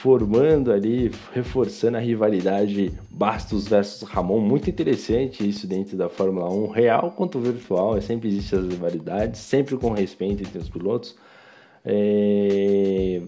formando 0.00 0.72
ali, 0.72 1.10
reforçando 1.34 1.98
a 1.98 2.00
rivalidade 2.00 2.90
Bastos 3.10 3.68
versus 3.68 4.08
Ramon. 4.08 4.40
Muito 4.40 4.70
interessante 4.70 5.46
isso 5.46 5.66
dentro 5.66 5.94
da 5.94 6.08
Fórmula 6.08 6.50
1, 6.50 6.68
real 6.68 7.10
quanto 7.10 7.38
virtual, 7.38 7.98
é 7.98 8.00
sempre 8.00 8.28
existe 8.28 8.56
as 8.56 8.66
rivalidades, 8.66 9.42
sempre 9.42 9.76
com 9.76 9.90
respeito 9.90 10.42
entre 10.42 10.58
os 10.58 10.70
pilotos. 10.70 11.14
É... 11.84 13.20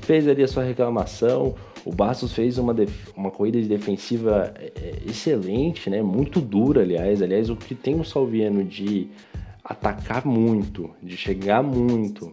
Fez 0.00 0.26
ali 0.26 0.42
a 0.42 0.48
sua 0.48 0.64
reclamação. 0.64 1.54
O 1.84 1.92
Bastos 1.92 2.32
fez 2.32 2.58
uma, 2.58 2.74
def... 2.74 3.12
uma 3.16 3.30
corrida 3.30 3.62
de 3.62 3.68
defensiva 3.68 4.52
é, 4.56 4.72
é, 4.74 5.08
excelente, 5.08 5.88
né? 5.88 6.02
muito 6.02 6.40
dura, 6.40 6.82
aliás. 6.82 7.22
Aliás, 7.22 7.50
o 7.50 7.54
que 7.54 7.72
tem 7.76 8.00
o 8.00 8.04
Salviano 8.04 8.64
de 8.64 9.06
atacar 9.64 10.26
muito, 10.26 10.90
de 11.00 11.16
chegar 11.16 11.62
muito, 11.62 12.32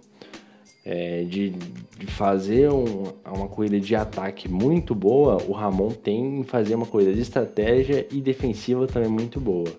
é, 0.85 1.23
de, 1.23 1.51
de, 1.97 2.07
fazer 2.07 2.69
um, 2.69 3.13
uma 3.25 3.47
corrida 3.47 3.79
de 3.79 3.95
ataque 3.95 4.49
muito 4.49 4.93
boa, 4.93 5.41
o 5.47 5.53
Ramon 5.53 5.91
tem 5.91 6.39
em 6.39 6.43
fazer 6.43 6.75
uma 6.75 6.85
corrida 6.85 7.13
de 7.13 7.21
estratégia 7.21 8.05
e 8.11 8.19
defensiva 8.19 8.85
também 8.85 9.09
muito 9.09 9.39
boa. 9.39 9.71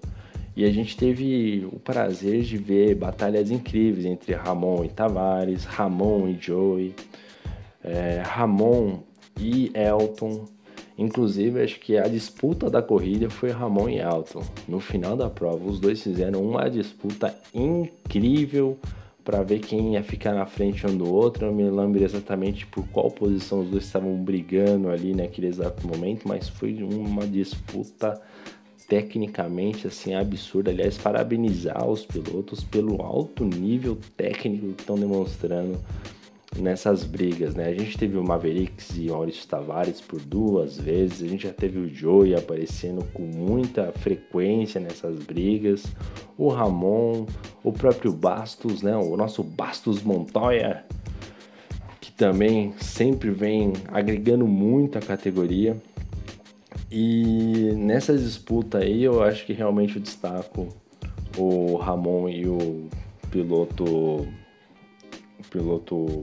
E 0.56 0.64
a 0.64 0.70
gente 0.70 0.96
teve 0.96 1.66
o 1.70 1.78
prazer 1.80 2.42
de 2.42 2.56
ver 2.56 2.94
batalhas 2.94 3.50
incríveis 3.50 4.06
entre 4.06 4.34
Ramon 4.34 4.84
e 4.84 4.88
Tavares, 4.88 5.64
Ramon 5.64 6.28
e 6.28 6.38
Joey, 6.40 6.94
é, 7.82 8.22
Ramon 8.24 9.00
e 9.38 9.72
Elton. 9.74 10.46
Inclusive, 10.96 11.60
acho 11.60 11.80
que 11.80 11.98
a 11.98 12.06
disputa 12.06 12.70
da 12.70 12.80
corrida 12.80 13.28
foi 13.28 13.50
Ramon 13.50 13.88
e 13.88 13.98
Elton. 13.98 14.44
No 14.68 14.78
final 14.78 15.16
da 15.16 15.28
prova, 15.28 15.68
os 15.68 15.80
dois 15.80 16.00
fizeram 16.00 16.40
uma 16.40 16.70
disputa 16.70 17.36
incrível 17.52 18.78
para 19.24 19.42
ver 19.42 19.60
quem 19.60 19.94
ia 19.94 20.02
ficar 20.02 20.34
na 20.34 20.44
frente 20.44 20.86
um 20.86 20.96
do 20.96 21.12
outro. 21.12 21.46
Eu 21.46 21.50
não 21.50 21.56
me 21.56 21.70
lembro 21.70 22.04
exatamente 22.04 22.66
por 22.66 22.86
qual 22.88 23.10
posição 23.10 23.60
os 23.60 23.70
dois 23.70 23.84
estavam 23.84 24.14
brigando 24.22 24.90
ali 24.90 25.14
naquele 25.14 25.46
exato 25.46 25.86
momento, 25.86 26.28
mas 26.28 26.48
foi 26.48 26.82
uma 26.82 27.26
disputa 27.26 28.20
tecnicamente 28.86 29.86
assim 29.86 30.14
absurda. 30.14 30.70
Aliás, 30.70 30.98
parabenizar 30.98 31.88
os 31.88 32.04
pilotos 32.04 32.62
pelo 32.62 33.00
alto 33.00 33.44
nível 33.44 33.98
técnico 34.16 34.74
que 34.74 34.82
estão 34.82 34.96
demonstrando 34.96 35.80
nessas 36.58 37.04
brigas, 37.04 37.54
né? 37.54 37.68
A 37.68 37.74
gente 37.74 37.98
teve 37.98 38.16
o 38.16 38.24
Mavericks 38.24 38.96
e 38.96 39.06
Maurício 39.10 39.46
Tavares 39.46 40.00
por 40.00 40.20
duas 40.20 40.78
vezes, 40.78 41.22
a 41.22 41.28
gente 41.28 41.44
já 41.44 41.52
teve 41.52 41.78
o 41.78 41.88
Joey 41.88 42.34
aparecendo 42.34 43.04
com 43.12 43.22
muita 43.22 43.92
frequência 43.92 44.80
nessas 44.80 45.18
brigas, 45.18 45.84
o 46.38 46.48
Ramon, 46.48 47.26
o 47.62 47.72
próprio 47.72 48.12
Bastos, 48.12 48.82
né? 48.82 48.96
O 48.96 49.16
nosso 49.16 49.42
Bastos 49.42 50.02
Montoya, 50.02 50.84
que 52.00 52.12
também 52.12 52.74
sempre 52.78 53.30
vem 53.30 53.72
agregando 53.88 54.46
muito 54.46 54.98
a 54.98 55.00
categoria. 55.00 55.76
E 56.90 57.72
nessa 57.76 58.16
disputa 58.16 58.78
aí 58.78 59.02
eu 59.02 59.22
acho 59.22 59.44
que 59.44 59.52
realmente 59.52 59.96
eu 59.96 60.02
destaco 60.02 60.68
o 61.36 61.76
Ramon 61.76 62.28
e 62.28 62.46
o 62.46 62.88
piloto 63.30 64.28
piloto 65.50 66.22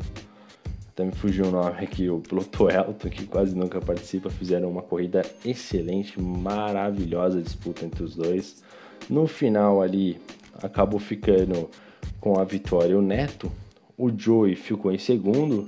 até 0.89 1.05
me 1.05 1.11
fugiu 1.13 1.45
o 1.45 1.51
nome 1.51 1.79
aqui, 1.79 2.09
o 2.09 2.19
piloto 2.19 2.69
Elton, 2.69 3.09
que 3.09 3.25
quase 3.25 3.55
nunca 3.55 3.79
participa, 3.79 4.29
fizeram 4.29 4.69
uma 4.69 4.81
corrida 4.81 5.21
excelente, 5.45 6.21
maravilhosa 6.21 7.41
disputa 7.41 7.85
entre 7.85 8.03
os 8.03 8.15
dois. 8.15 8.61
No 9.09 9.25
final 9.25 9.81
ali, 9.81 10.19
acabou 10.61 10.99
ficando 10.99 11.69
com 12.19 12.39
a 12.39 12.43
vitória 12.43 12.97
o 12.97 13.01
Neto, 13.01 13.51
o 13.97 14.11
Joey 14.15 14.55
ficou 14.55 14.91
em 14.91 14.97
segundo 14.97 15.65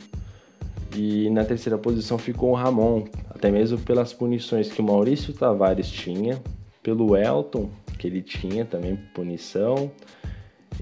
e 0.96 1.30
na 1.30 1.44
terceira 1.44 1.78
posição 1.78 2.18
ficou 2.18 2.52
o 2.52 2.56
Ramon, 2.56 3.06
até 3.30 3.50
mesmo 3.50 3.80
pelas 3.80 4.14
punições 4.14 4.72
que 4.72 4.82
o 4.82 4.84
Maurício 4.84 5.34
Tavares 5.34 5.90
tinha, 5.90 6.42
pelo 6.82 7.16
Elton, 7.16 7.70
que 7.98 8.08
ele 8.08 8.22
tinha 8.22 8.66
também 8.66 8.98
punição, 9.16 9.90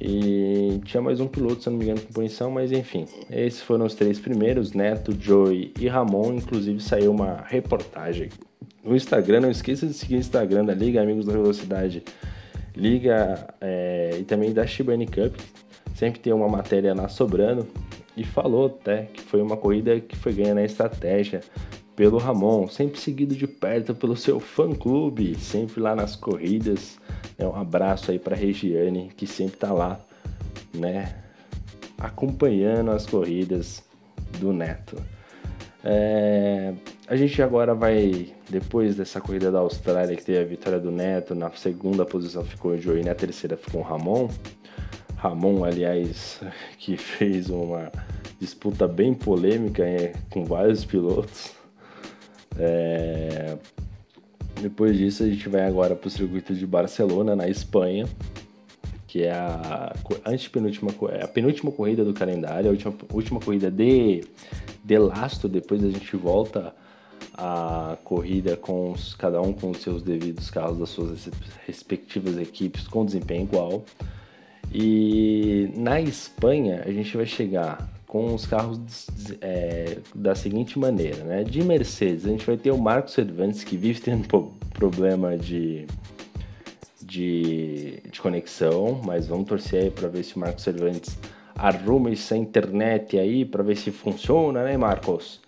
e 0.04 0.82
tinha 0.84 1.00
mais 1.00 1.20
um 1.20 1.28
piloto, 1.28 1.62
se 1.62 1.70
não 1.70 1.78
me 1.78 1.84
engano, 1.86 2.02
com 2.02 2.12
punição, 2.12 2.50
mas 2.50 2.72
enfim. 2.72 3.06
Esses 3.30 3.62
foram 3.62 3.86
os 3.86 3.94
três 3.94 4.20
primeiros, 4.20 4.74
Neto, 4.74 5.16
Joey 5.18 5.72
e 5.80 5.88
Ramon. 5.88 6.34
Inclusive 6.34 6.80
saiu 6.80 7.12
uma 7.12 7.44
reportagem 7.48 8.30
no 8.84 8.96
Instagram. 8.96 9.42
Não 9.42 9.52
esqueça 9.52 9.86
de 9.86 9.94
seguir 9.94 10.16
o 10.16 10.18
Instagram 10.18 10.66
da 10.66 10.74
Liga 10.74 11.04
Amigos 11.04 11.28
da 11.28 11.34
Velocidade. 11.34 12.04
Liga 12.76 13.48
é, 13.62 14.18
e 14.20 14.24
também 14.24 14.52
da 14.52 14.66
Shibane 14.66 15.06
Cup. 15.06 15.36
Sempre 15.94 16.20
tem 16.20 16.34
uma 16.34 16.50
matéria 16.50 16.96
lá 16.96 17.08
sobrando. 17.08 17.68
E 18.18 18.24
falou 18.24 18.66
até 18.66 19.04
que 19.04 19.22
foi 19.22 19.40
uma 19.40 19.56
corrida 19.56 20.00
que 20.00 20.16
foi 20.16 20.34
ganha 20.34 20.56
na 20.56 20.64
estratégia 20.64 21.42
pelo 22.02 22.18
Ramon, 22.18 22.68
sempre 22.68 23.00
seguido 23.00 23.36
de 23.36 23.46
perto 23.46 23.94
pelo 23.94 24.18
seu 24.18 24.40
fã-clube, 24.40 25.36
sempre 25.36 25.80
lá 25.80 25.96
nas 25.96 26.16
corridas. 26.16 26.98
É 27.38 27.46
um 27.46 27.56
abraço 27.56 28.10
aí 28.10 28.18
para 28.18 28.36
Regiane, 28.36 29.12
que 29.16 29.28
sempre 29.28 29.58
tá 29.58 29.72
lá, 29.72 30.00
né, 30.74 31.14
acompanhando 32.00 32.90
as 32.90 33.06
corridas 33.06 33.84
do 34.40 34.52
Neto. 34.52 34.98
É, 35.84 36.74
a 37.06 37.16
gente 37.16 37.40
agora 37.40 37.76
vai, 37.76 38.34
depois 38.50 38.96
dessa 38.96 39.22
corrida 39.22 39.52
da 39.52 39.60
Austrália, 39.60 40.16
que 40.16 40.26
teve 40.26 40.40
a 40.40 40.44
vitória 40.44 40.80
do 40.80 40.90
Neto, 40.90 41.36
na 41.36 41.52
segunda 41.52 42.04
posição 42.04 42.44
ficou 42.44 42.72
o 42.72 42.78
Joey, 42.80 43.04
na 43.04 43.14
terceira 43.14 43.56
ficou 43.56 43.80
o 43.82 43.84
Ramon. 43.84 44.28
Ramon, 45.18 45.64
aliás, 45.64 46.42
que 46.80 46.98
fez 46.98 47.48
uma 47.52 47.92
disputa 48.40 48.88
bem 48.88 49.14
polêmica 49.14 49.84
é, 49.84 50.14
com 50.32 50.44
vários 50.44 50.84
pilotos. 50.84 51.61
É... 52.62 53.58
Depois 54.62 54.96
disso, 54.96 55.24
a 55.24 55.28
gente 55.28 55.50
vai 55.50 55.66
agora 55.66 55.96
para 55.96 56.08
o 56.08 56.12
circuito 56.12 56.54
de 56.54 56.68
Barcelona, 56.68 57.36
na 57.36 57.48
Espanha, 57.48 58.08
que 59.08 59.24
é 59.24 59.32
a, 59.32 59.96
antepenúltima, 60.24 60.92
é 61.10 61.24
a 61.24 61.28
penúltima 61.28 61.72
corrida 61.72 62.06
do 62.06 62.14
calendário, 62.14 62.70
a 62.70 62.72
última, 62.72 62.94
última 63.12 63.40
corrida 63.40 63.72
de, 63.72 64.24
de 64.84 64.98
lastro. 65.00 65.50
Depois 65.50 65.84
a 65.84 65.90
gente 65.90 66.16
volta 66.16 66.76
a 67.34 67.98
corrida 68.04 68.56
com 68.56 68.92
os, 68.92 69.16
cada 69.16 69.42
um 69.42 69.52
com 69.52 69.72
os 69.72 69.80
seus 69.82 70.04
devidos 70.04 70.52
carros 70.52 70.78
das 70.78 70.90
suas 70.90 71.28
respectivas 71.66 72.38
equipes 72.38 72.88
com 72.88 73.04
desempenho 73.04 73.44
igual. 73.44 73.84
E 74.72 75.72
na 75.76 76.00
Espanha 76.00 76.84
a 76.86 76.92
gente 76.92 77.18
vai 77.18 77.26
chegar 77.26 77.90
com 78.12 78.36
os 78.36 78.46
carros 78.46 79.08
é, 79.40 80.00
da 80.14 80.36
seguinte 80.36 80.78
maneira, 80.78 81.24
né? 81.24 81.46
De 81.46 81.64
Mercedes 81.64 82.26
a 82.26 82.28
gente 82.28 82.46
vai 82.46 82.58
ter 82.58 82.70
o 82.70 82.78
Marcos 82.78 83.14
Cervantes 83.14 83.64
que 83.64 83.78
vive 83.78 84.02
tendo 84.02 84.52
problema 84.74 85.38
de, 85.38 85.88
de, 87.02 88.02
de 88.12 88.20
conexão, 88.20 89.00
mas 89.02 89.28
vamos 89.28 89.48
torcer 89.48 89.84
aí 89.84 89.90
para 89.90 90.10
ver 90.10 90.26
se 90.26 90.36
o 90.36 90.40
Marcos 90.40 90.62
Cervantes 90.62 91.18
arruma 91.56 92.12
essa 92.12 92.36
internet 92.36 93.18
aí 93.18 93.46
para 93.46 93.64
ver 93.64 93.78
se 93.78 93.92
funciona, 93.92 94.62
né, 94.66 94.76
Marcos? 94.76 95.40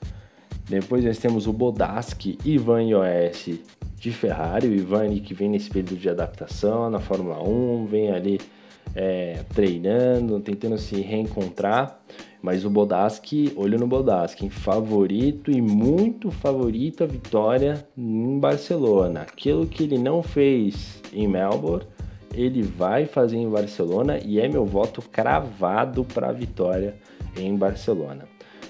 Depois 0.69 1.03
nós 1.03 1.17
temos 1.17 1.47
o 1.47 1.51
Bodaski 1.51 2.37
Ivan 2.45 2.83
iOS 2.83 3.59
de 3.97 4.11
Ferrari, 4.13 4.69
o 4.69 4.73
Ivan 4.73 5.13
que 5.19 5.33
vem 5.33 5.49
nesse 5.49 5.69
período 5.69 5.97
de 5.97 6.07
adaptação 6.07 6.89
na 6.89 7.01
Fórmula 7.01 7.43
1, 7.43 7.87
vem 7.87 8.11
ali 8.11 8.39
é, 8.95 9.41
treinando, 9.53 10.39
tentando 10.39 10.77
se 10.77 11.01
reencontrar. 11.01 11.99
Mas 12.43 12.65
o 12.65 12.69
Bodaski, 12.69 13.53
olho 13.55 13.79
no 13.79 13.87
Bodaski, 13.87 14.49
favorito 14.49 15.49
e 15.49 15.61
muito 15.61 16.29
favorito 16.29 17.01
a 17.01 17.07
vitória 17.07 17.87
em 17.97 18.37
Barcelona. 18.37 19.21
Aquilo 19.21 19.65
que 19.65 19.83
ele 19.83 19.97
não 19.97 20.21
fez 20.21 21.01
em 21.13 21.25
Melbourne, 21.25 21.87
ele 22.33 22.61
vai 22.61 23.05
fazer 23.05 23.37
em 23.37 23.49
Barcelona 23.49 24.19
e 24.19 24.41
é 24.41 24.49
meu 24.49 24.65
voto 24.65 25.01
cravado 25.01 26.03
para 26.03 26.27
a 26.27 26.33
vitória 26.33 26.97
em 27.37 27.55
Barcelona. 27.55 28.27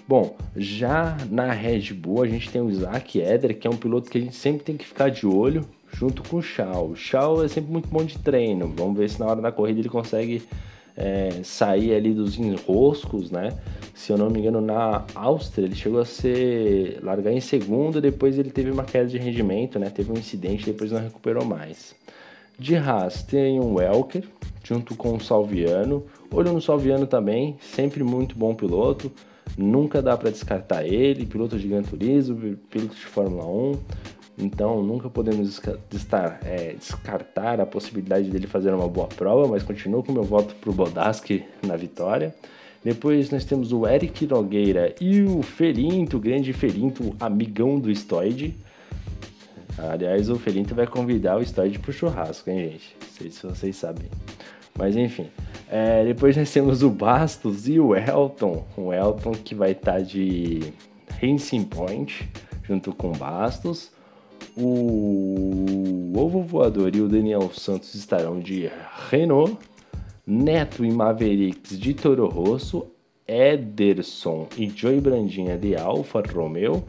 Bom, 0.08 0.38
já 0.56 1.18
na 1.32 1.51
Red 1.51 1.94
Bull 1.94 2.22
a 2.22 2.27
gente 2.27 2.51
tem 2.51 2.62
o 2.62 2.70
Isaac 2.70 3.20
Eder, 3.20 3.58
que 3.58 3.65
é 3.65 3.72
um 3.72 3.75
piloto 3.75 4.08
que 4.08 4.20
a 4.20 4.22
gente 4.22 4.36
sempre 4.36 4.63
tem 4.63 4.77
que 4.77 4.86
ficar 4.86 5.10
de 5.10 5.25
olho, 5.25 5.65
junto 5.92 6.22
com 6.22 6.38
o 6.38 6.44
Shaw. 6.44 6.89
O 6.89 6.96
Shaw 6.96 7.44
é 7.44 7.48
sempre 7.48 7.72
muito 7.72 7.88
bom 7.88 8.03
de 8.03 8.20
treino. 8.20 8.72
Vamos 8.77 8.96
ver 8.96 9.10
se 9.10 9.20
na 9.20 9.25
hora 9.25 9.42
da 9.42 9.51
corrida 9.51 9.80
ele 9.80 9.89
consegue 9.89 10.44
é, 10.95 11.41
sair 11.43 11.93
ali 11.93 12.13
dos 12.13 12.38
enroscos, 12.38 13.31
né? 13.31 13.57
Se 13.93 14.12
eu 14.12 14.17
não 14.17 14.29
me 14.29 14.39
engano, 14.39 14.62
na 14.62 15.05
Áustria 15.15 15.65
ele 15.65 15.75
chegou 15.75 16.00
a 16.00 16.05
ser 16.05 17.00
largar 17.01 17.31
em 17.31 17.39
segundo, 17.39 18.01
depois 18.01 18.38
ele 18.38 18.51
teve 18.51 18.71
uma 18.71 18.83
queda 18.83 19.07
de 19.07 19.17
rendimento, 19.17 19.79
né? 19.79 19.89
Teve 19.89 20.12
um 20.12 20.17
incidente, 20.17 20.65
depois 20.65 20.91
não 20.91 21.00
recuperou 21.00 21.45
mais. 21.45 21.95
De 22.57 22.75
Haas 22.75 23.23
tem 23.23 23.59
um 23.59 23.75
Welker, 23.75 24.23
junto 24.63 24.95
com 24.95 25.15
o 25.15 25.19
Salviano. 25.19 26.05
Olho 26.31 26.53
no 26.53 26.62
Salviano 26.62 27.07
também, 27.07 27.57
sempre 27.59 28.03
muito 28.03 28.35
bom 28.35 28.53
piloto. 28.53 29.12
Nunca 29.57 30.01
dá 30.01 30.17
para 30.17 30.31
descartar 30.31 30.85
ele, 30.85 31.25
piloto 31.25 31.59
de 31.59 31.67
Gran 31.67 31.83
Turismo, 31.83 32.57
piloto 32.69 32.95
de 32.95 33.05
Fórmula 33.05 33.45
1. 33.45 33.79
Então 34.37 34.81
nunca 34.81 35.09
podemos 35.09 35.61
descartar, 35.89 36.39
é, 36.43 36.74
descartar 36.74 37.61
a 37.61 37.65
possibilidade 37.65 38.29
dele 38.29 38.48
fazer 38.48 38.74
uma 38.74 38.87
boa 38.87 39.07
prova, 39.07 39.48
mas 39.48 39.61
continuo 39.61 40.03
com 40.03 40.11
meu 40.11 40.24
voto 40.24 40.55
para 40.55 40.69
o 40.69 40.74
Bodaski 40.74 41.46
na 41.65 41.75
vitória. 41.75 42.33
Depois 42.83 43.29
nós 43.29 43.46
temos 43.46 43.72
o 43.72 43.87
Eric 43.87 44.27
Nogueira 44.27 44.93
e 45.00 45.22
o 45.22 45.41
Ferinto, 45.41 46.17
o 46.17 46.19
grande 46.19 46.51
Ferinto, 46.51 47.15
amigão 47.19 47.79
do 47.79 47.93
Stoid. 47.96 48.57
Aliás, 49.77 50.29
o 50.29 50.35
Ferinto 50.35 50.75
vai 50.75 50.85
convidar 50.85 51.37
o 51.37 51.46
Stoid 51.46 51.79
para 51.79 51.89
o 51.89 51.93
churrasco, 51.93 52.50
hein, 52.50 52.72
gente? 52.72 52.96
Não 53.00 53.07
sei 53.09 53.31
se 53.31 53.48
vocês 53.48 53.75
sabem. 53.77 54.09
Mas 54.77 54.98
enfim. 54.98 55.27
É, 55.69 56.03
depois 56.03 56.35
nós 56.35 56.51
temos 56.51 56.83
o 56.83 56.89
Bastos 56.89 57.67
e 57.67 57.79
o 57.79 57.96
Elton. 57.96 58.65
O 58.75 58.91
Elton 58.91 59.31
que 59.31 59.55
vai 59.55 59.72
estar 59.72 59.93
tá 59.93 60.00
de 60.00 60.74
Racing 61.22 61.63
Point 61.63 62.29
junto 62.63 62.93
com 62.93 63.11
o 63.11 63.15
Bastos. 63.15 63.93
O 64.55 66.11
Ovo 66.16 66.44
Voador 66.44 66.96
e 66.96 67.01
o 67.01 67.07
Daniel 67.07 67.50
Santos 67.53 67.96
estarão 67.96 68.39
de 68.39 68.70
Renault. 69.09 69.57
Neto 70.25 70.85
e 70.85 70.92
Mavericks 70.92 71.77
de 71.77 71.94
Toro 71.94 72.27
Rosso. 72.27 72.87
Ederson 73.27 74.48
e 74.57 74.70
Joey 74.70 75.00
Brandinha 75.01 75.57
de 75.57 75.75
Alfa 75.75 76.22
Romeo. 76.22 76.83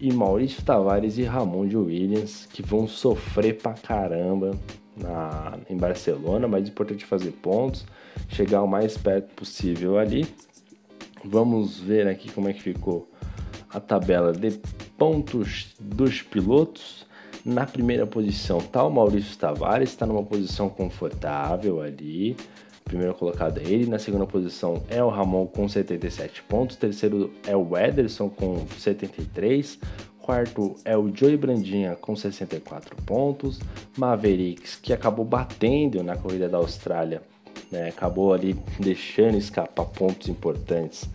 E 0.00 0.12
Maurício 0.12 0.64
Tavares 0.64 1.18
e 1.18 1.22
Ramon 1.22 1.66
de 1.66 1.76
Williams, 1.76 2.46
que 2.46 2.62
vão 2.62 2.88
sofrer 2.88 3.58
pra 3.58 3.74
caramba 3.74 4.58
na, 4.96 5.58
em 5.68 5.76
Barcelona, 5.76 6.48
mas 6.48 6.66
é 6.66 6.68
importante 6.68 7.04
fazer 7.04 7.30
pontos, 7.32 7.86
chegar 8.28 8.62
o 8.62 8.66
mais 8.66 8.96
perto 8.96 9.34
possível 9.34 9.98
ali. 9.98 10.26
Vamos 11.24 11.78
ver 11.78 12.08
aqui 12.08 12.30
como 12.32 12.48
é 12.48 12.52
que 12.52 12.62
ficou 12.62 13.08
a 13.70 13.78
tabela 13.78 14.32
de 14.32 14.60
pontos 15.02 15.74
dos 15.80 16.22
pilotos. 16.22 17.04
Na 17.44 17.66
primeira 17.66 18.06
posição 18.06 18.58
está 18.58 18.84
o 18.84 18.88
Maurício 18.88 19.36
Tavares, 19.36 19.88
está 19.88 20.06
numa 20.06 20.22
posição 20.22 20.68
confortável 20.68 21.82
ali. 21.82 22.36
Primeiro 22.84 23.12
colocado 23.12 23.58
é 23.58 23.64
ele. 23.64 23.86
Na 23.86 23.98
segunda 23.98 24.26
posição 24.26 24.80
é 24.88 25.02
o 25.02 25.08
Ramon 25.08 25.48
com 25.48 25.68
77 25.68 26.44
pontos. 26.44 26.76
Terceiro 26.76 27.32
é 27.44 27.56
o 27.56 27.76
Ederson 27.76 28.28
com 28.28 28.64
73. 28.78 29.76
Quarto 30.20 30.76
é 30.84 30.96
o 30.96 31.10
Joey 31.12 31.36
Brandinha 31.36 31.96
com 31.96 32.14
64 32.14 32.94
pontos. 33.02 33.58
Mavericks, 33.98 34.76
que 34.76 34.92
acabou 34.92 35.24
batendo 35.24 36.00
na 36.04 36.16
corrida 36.16 36.48
da 36.48 36.58
Austrália, 36.58 37.22
né? 37.72 37.88
acabou 37.88 38.32
ali 38.32 38.56
deixando 38.78 39.36
escapar 39.36 39.86
pontos 39.86 40.28
importantes. 40.28 41.10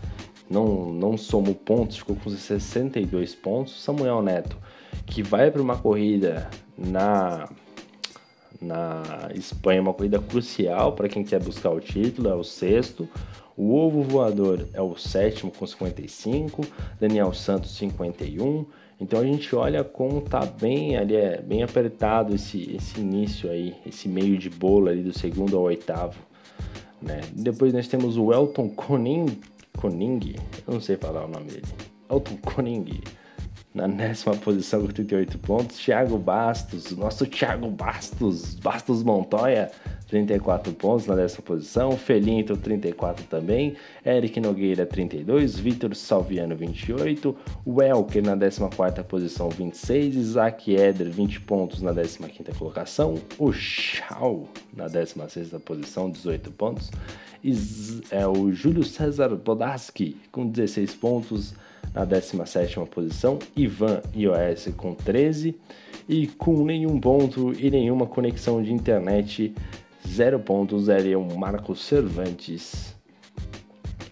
Não, 0.50 0.92
não 0.94 1.18
somou 1.18 1.54
pontos, 1.54 1.98
ficou 1.98 2.16
com 2.16 2.30
62 2.30 3.36
pontos. 3.36 3.84
Samuel 3.84 4.22
Neto, 4.22 4.58
que 5.06 5.22
vai 5.22 5.52
para 5.52 5.62
uma 5.62 5.78
corrida 5.78 6.50
na, 6.78 7.50
na 8.62 9.30
Espanha, 9.34 9.82
uma 9.82 9.94
corrida 9.94 10.20
crucial 10.20 10.94
para 10.94 11.10
quem 11.10 11.24
quer 11.24 11.42
buscar 11.42 11.72
o 11.72 11.80
título, 11.80 12.30
é 12.30 12.36
o 12.36 12.44
sexto. 12.44 13.08
O 13.58 13.74
Ovo 13.76 14.04
Voador 14.04 14.68
é 14.72 14.82
o 14.82 14.96
sétimo 14.96 15.52
com 15.52 15.66
55, 15.66 16.62
Daniel 17.00 17.34
Santos 17.34 17.76
51, 17.76 18.68
então 19.02 19.20
a 19.20 19.24
gente 19.24 19.56
olha 19.56 19.84
como 19.84 20.22
tá 20.22 20.46
bem 20.46 20.96
ali, 20.96 21.16
é 21.16 21.42
bem 21.42 21.64
apertado 21.64 22.36
esse, 22.36 22.76
esse 22.76 23.00
início 23.00 23.50
aí, 23.50 23.76
esse 23.86 24.08
meio 24.08 24.38
de 24.38 24.50
bolo 24.50 24.90
ali 24.90 25.02
do 25.02 25.18
segundo 25.18 25.58
ao 25.58 25.64
oitavo. 25.64 26.20
Né? 27.02 27.22
Depois 27.34 27.74
nós 27.74 27.88
temos 27.88 28.16
o 28.16 28.32
Elton 28.32 28.70
Koning, 28.70 29.40
Koning, 29.78 30.36
eu 30.68 30.74
não 30.74 30.82
sei 30.82 30.98
falar 30.98 31.24
o 31.26 31.28
nome 31.28 31.46
dele. 31.46 31.68
Elton 32.10 32.38
Koning, 32.38 33.02
na 33.78 33.88
décima 33.88 34.36
posição 34.36 34.82
com 34.82 34.88
38 34.88 35.38
pontos. 35.38 35.78
Thiago 35.78 36.18
Bastos, 36.18 36.92
nosso 36.98 37.26
Thiago 37.28 37.70
Bastos, 37.70 38.56
Bastos 38.56 39.04
Montoya, 39.04 39.72
34 40.08 40.74
pontos 40.74 41.06
na 41.06 41.16
décima 41.16 41.44
posição. 41.44 41.92
Felinto, 41.92 42.58
34 42.58 43.26
também. 43.26 43.76
Eric 44.04 44.40
Nogueira, 44.40 44.86
32. 44.86 45.60
Vitor 45.60 45.96
Salviano, 45.96 46.56
28. 46.56 47.36
Welker 47.68 48.24
na 48.24 48.36
14 48.36 49.04
posição, 49.04 49.50
26. 49.50 50.16
Isaac 50.16 50.74
Eder, 50.74 51.10
20 51.12 51.42
pontos 51.42 51.82
na 51.82 51.94
15 51.94 52.18
colocação. 52.58 53.16
O 53.38 53.54
Chau 53.54 54.50
na 54.76 54.88
16 54.88 55.52
posição, 55.64 56.10
18 56.10 56.52
pontos. 56.52 56.90
É 58.12 58.28
o 58.28 58.52
Júlio 58.52 58.84
César 58.84 59.36
Bodaski 59.36 60.18
com 60.32 60.48
16 60.48 60.96
pontos 60.96 61.54
na 61.94 62.06
17 62.06 62.80
posição, 62.92 63.40
Ivan 63.56 64.02
iOS 64.16 64.70
com 64.76 64.94
13 64.94 65.56
e 66.08 66.28
com 66.28 66.64
nenhum 66.64 67.00
ponto 67.00 67.54
e 67.54 67.70
nenhuma 67.70 68.06
conexão 68.06 68.62
de 68.62 68.72
internet, 68.74 69.54
0 70.08 70.40
pontos 70.40 70.90
é 70.90 71.16
o 71.16 71.38
Marcos 71.38 71.84
Cervantes 71.84 72.96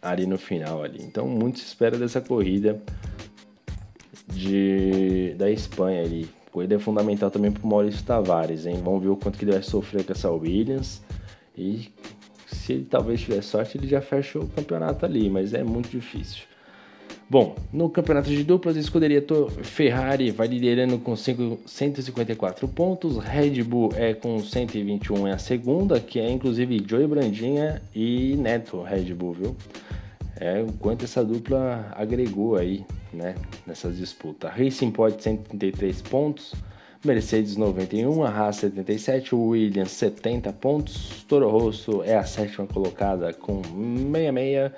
ali 0.02 0.26
no 0.26 0.38
final 0.38 0.84
ali. 0.84 1.02
Então 1.02 1.28
muito 1.28 1.60
se 1.60 1.66
espera 1.66 1.98
dessa 1.98 2.22
corrida 2.22 2.82
de 4.28 5.34
da 5.38 5.50
Espanha 5.50 6.02
ali. 6.02 6.30
Corrida 6.52 6.76
é 6.76 6.80
fundamental 6.80 7.30
também 7.30 7.52
para 7.52 7.64
o 7.64 7.68
Maurício 7.68 8.04
Tavares, 8.04 8.66
hein? 8.66 8.80
Vamos 8.84 9.04
ver 9.04 9.10
o 9.10 9.18
quanto 9.18 9.38
que 9.38 9.44
ele 9.44 9.52
vai 9.52 9.64
sofrer 9.64 10.06
com 10.06 10.14
essa 10.14 10.32
Williams 10.32 11.02
e 11.58 11.92
se 12.65 12.73
ele 12.73 12.86
talvez 12.86 13.21
tiver 13.21 13.43
sorte, 13.43 13.78
ele 13.78 13.88
já 13.88 14.01
fecha 14.01 14.39
o 14.39 14.47
campeonato 14.47 15.06
ali, 15.06 15.30
mas 15.30 15.54
é 15.54 15.63
muito 15.63 15.88
difícil. 15.88 16.45
Bom, 17.30 17.56
no 17.71 17.89
campeonato 17.89 18.30
de 18.30 18.43
duplas, 18.43 18.75
a 18.75 18.80
escuderia 18.80 19.23
Ferrari 19.62 20.32
vai 20.32 20.47
liderando 20.47 20.97
com 20.97 21.15
154 21.15 22.67
pontos, 22.67 23.17
Red 23.17 23.62
Bull 23.62 23.91
é 23.95 24.15
com 24.15 24.39
121 24.39 25.28
é 25.28 25.34
a 25.34 25.38
segunda, 25.38 25.99
que 25.99 26.19
é 26.19 26.28
inclusive 26.32 26.84
Joey 26.88 27.06
Brandinha 27.06 27.84
e 27.93 28.36
Neto 28.36 28.82
Red 28.82 29.13
Bull, 29.13 29.34
viu? 29.34 29.56
É 30.39 30.62
o 30.62 30.73
quanto 30.73 31.06
essa 31.06 31.23
dupla 31.23 31.93
agregou 31.95 32.56
aí, 32.56 32.84
né, 33.13 33.36
nessas 33.65 33.97
disputas. 33.97 34.51
Racing 34.51 34.89
Point 34.89 35.21
133 35.21 36.01
pontos, 36.01 36.54
Mercedes 37.06 37.56
91, 37.56 38.24
a 38.24 38.30
Haas 38.30 38.56
77, 38.58 39.36
o 39.36 39.50
Williams 39.50 39.91
70 39.91 40.52
pontos, 40.54 41.24
Toro 41.28 41.48
Rosso 41.50 42.02
é 42.04 42.18
a 42.18 42.24
sétima 42.24 42.65
colocada 42.65 43.32
com 43.32 43.62
66, 43.62 44.72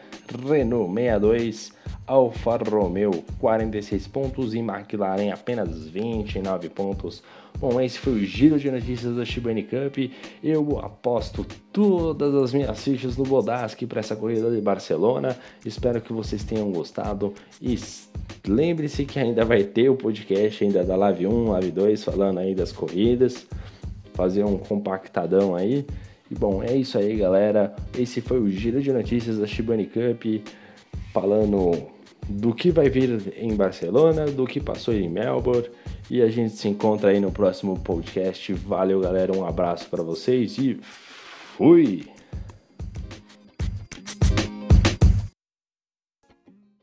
Renault 0.46 0.94
62, 0.94 1.72
Alfa 2.08 2.58
Romeo 2.58 3.12
46 3.38 4.08
pontos 4.08 4.54
e 4.54 4.60
McLaren 4.60 5.30
apenas 5.32 5.88
29 5.90 6.70
pontos. 6.70 7.22
Bom, 7.60 7.82
esse 7.82 8.00
foi 8.00 8.14
o 8.14 8.20
giro 8.26 8.58
de 8.58 8.72
notícias 8.72 9.16
da 9.16 9.26
Shibane 9.26 9.64
Cup. 9.64 9.98
Eu 10.42 10.80
aposto 10.80 11.46
todas 11.74 12.34
as 12.34 12.54
minhas 12.54 12.82
fichas 12.82 13.18
no 13.18 13.26
Bodaski 13.26 13.86
para 13.86 14.00
essa 14.00 14.16
corrida 14.16 14.50
de 14.50 14.62
Barcelona. 14.62 15.36
Espero 15.66 16.00
que 16.00 16.14
vocês 16.14 16.46
tenham 16.46 16.72
gostado 16.72 17.34
e 17.62 17.78
lembre-se 18.48 19.04
que 19.04 19.20
ainda 19.20 19.44
vai 19.44 19.64
ter 19.64 19.90
o 19.90 19.96
podcast 19.96 20.64
ainda 20.64 20.86
da 20.86 20.96
Live 20.96 21.28
1, 21.28 21.52
Live 21.52 21.72
2 21.72 22.04
falando 22.06 22.38
aí 22.40 22.56
das 22.56 22.72
corridas, 22.72 23.46
fazer 24.14 24.46
um 24.46 24.58
compactadão 24.58 25.56
aí. 25.56 25.86
E 26.32 26.36
bom, 26.36 26.64
é 26.64 26.76
isso 26.76 26.98
aí, 26.98 27.18
galera. 27.18 27.76
Esse 27.98 28.22
foi 28.22 28.40
o 28.40 28.50
giro 28.50 28.82
de 28.82 28.94
notícias 28.94 29.40
da 29.40 29.48
Shibane 29.48 29.88
Cup 29.88 30.24
falando 31.12 31.97
do 32.28 32.54
que 32.54 32.72
vai 32.72 32.90
vir 32.90 33.34
em 33.38 33.56
Barcelona, 33.56 34.26
do 34.26 34.46
que 34.46 34.60
passou 34.60 34.94
em 34.94 35.10
Melbourne. 35.10 35.70
E 36.10 36.22
a 36.22 36.30
gente 36.30 36.54
se 36.56 36.68
encontra 36.68 37.12
aí 37.12 37.20
no 37.20 37.32
próximo 37.32 37.78
podcast. 37.80 38.54
Valeu, 38.54 39.00
galera. 39.00 39.36
Um 39.36 39.46
abraço 39.46 39.90
para 39.90 40.04
vocês 40.04 40.58
e 40.58 40.80
fui! 41.58 42.17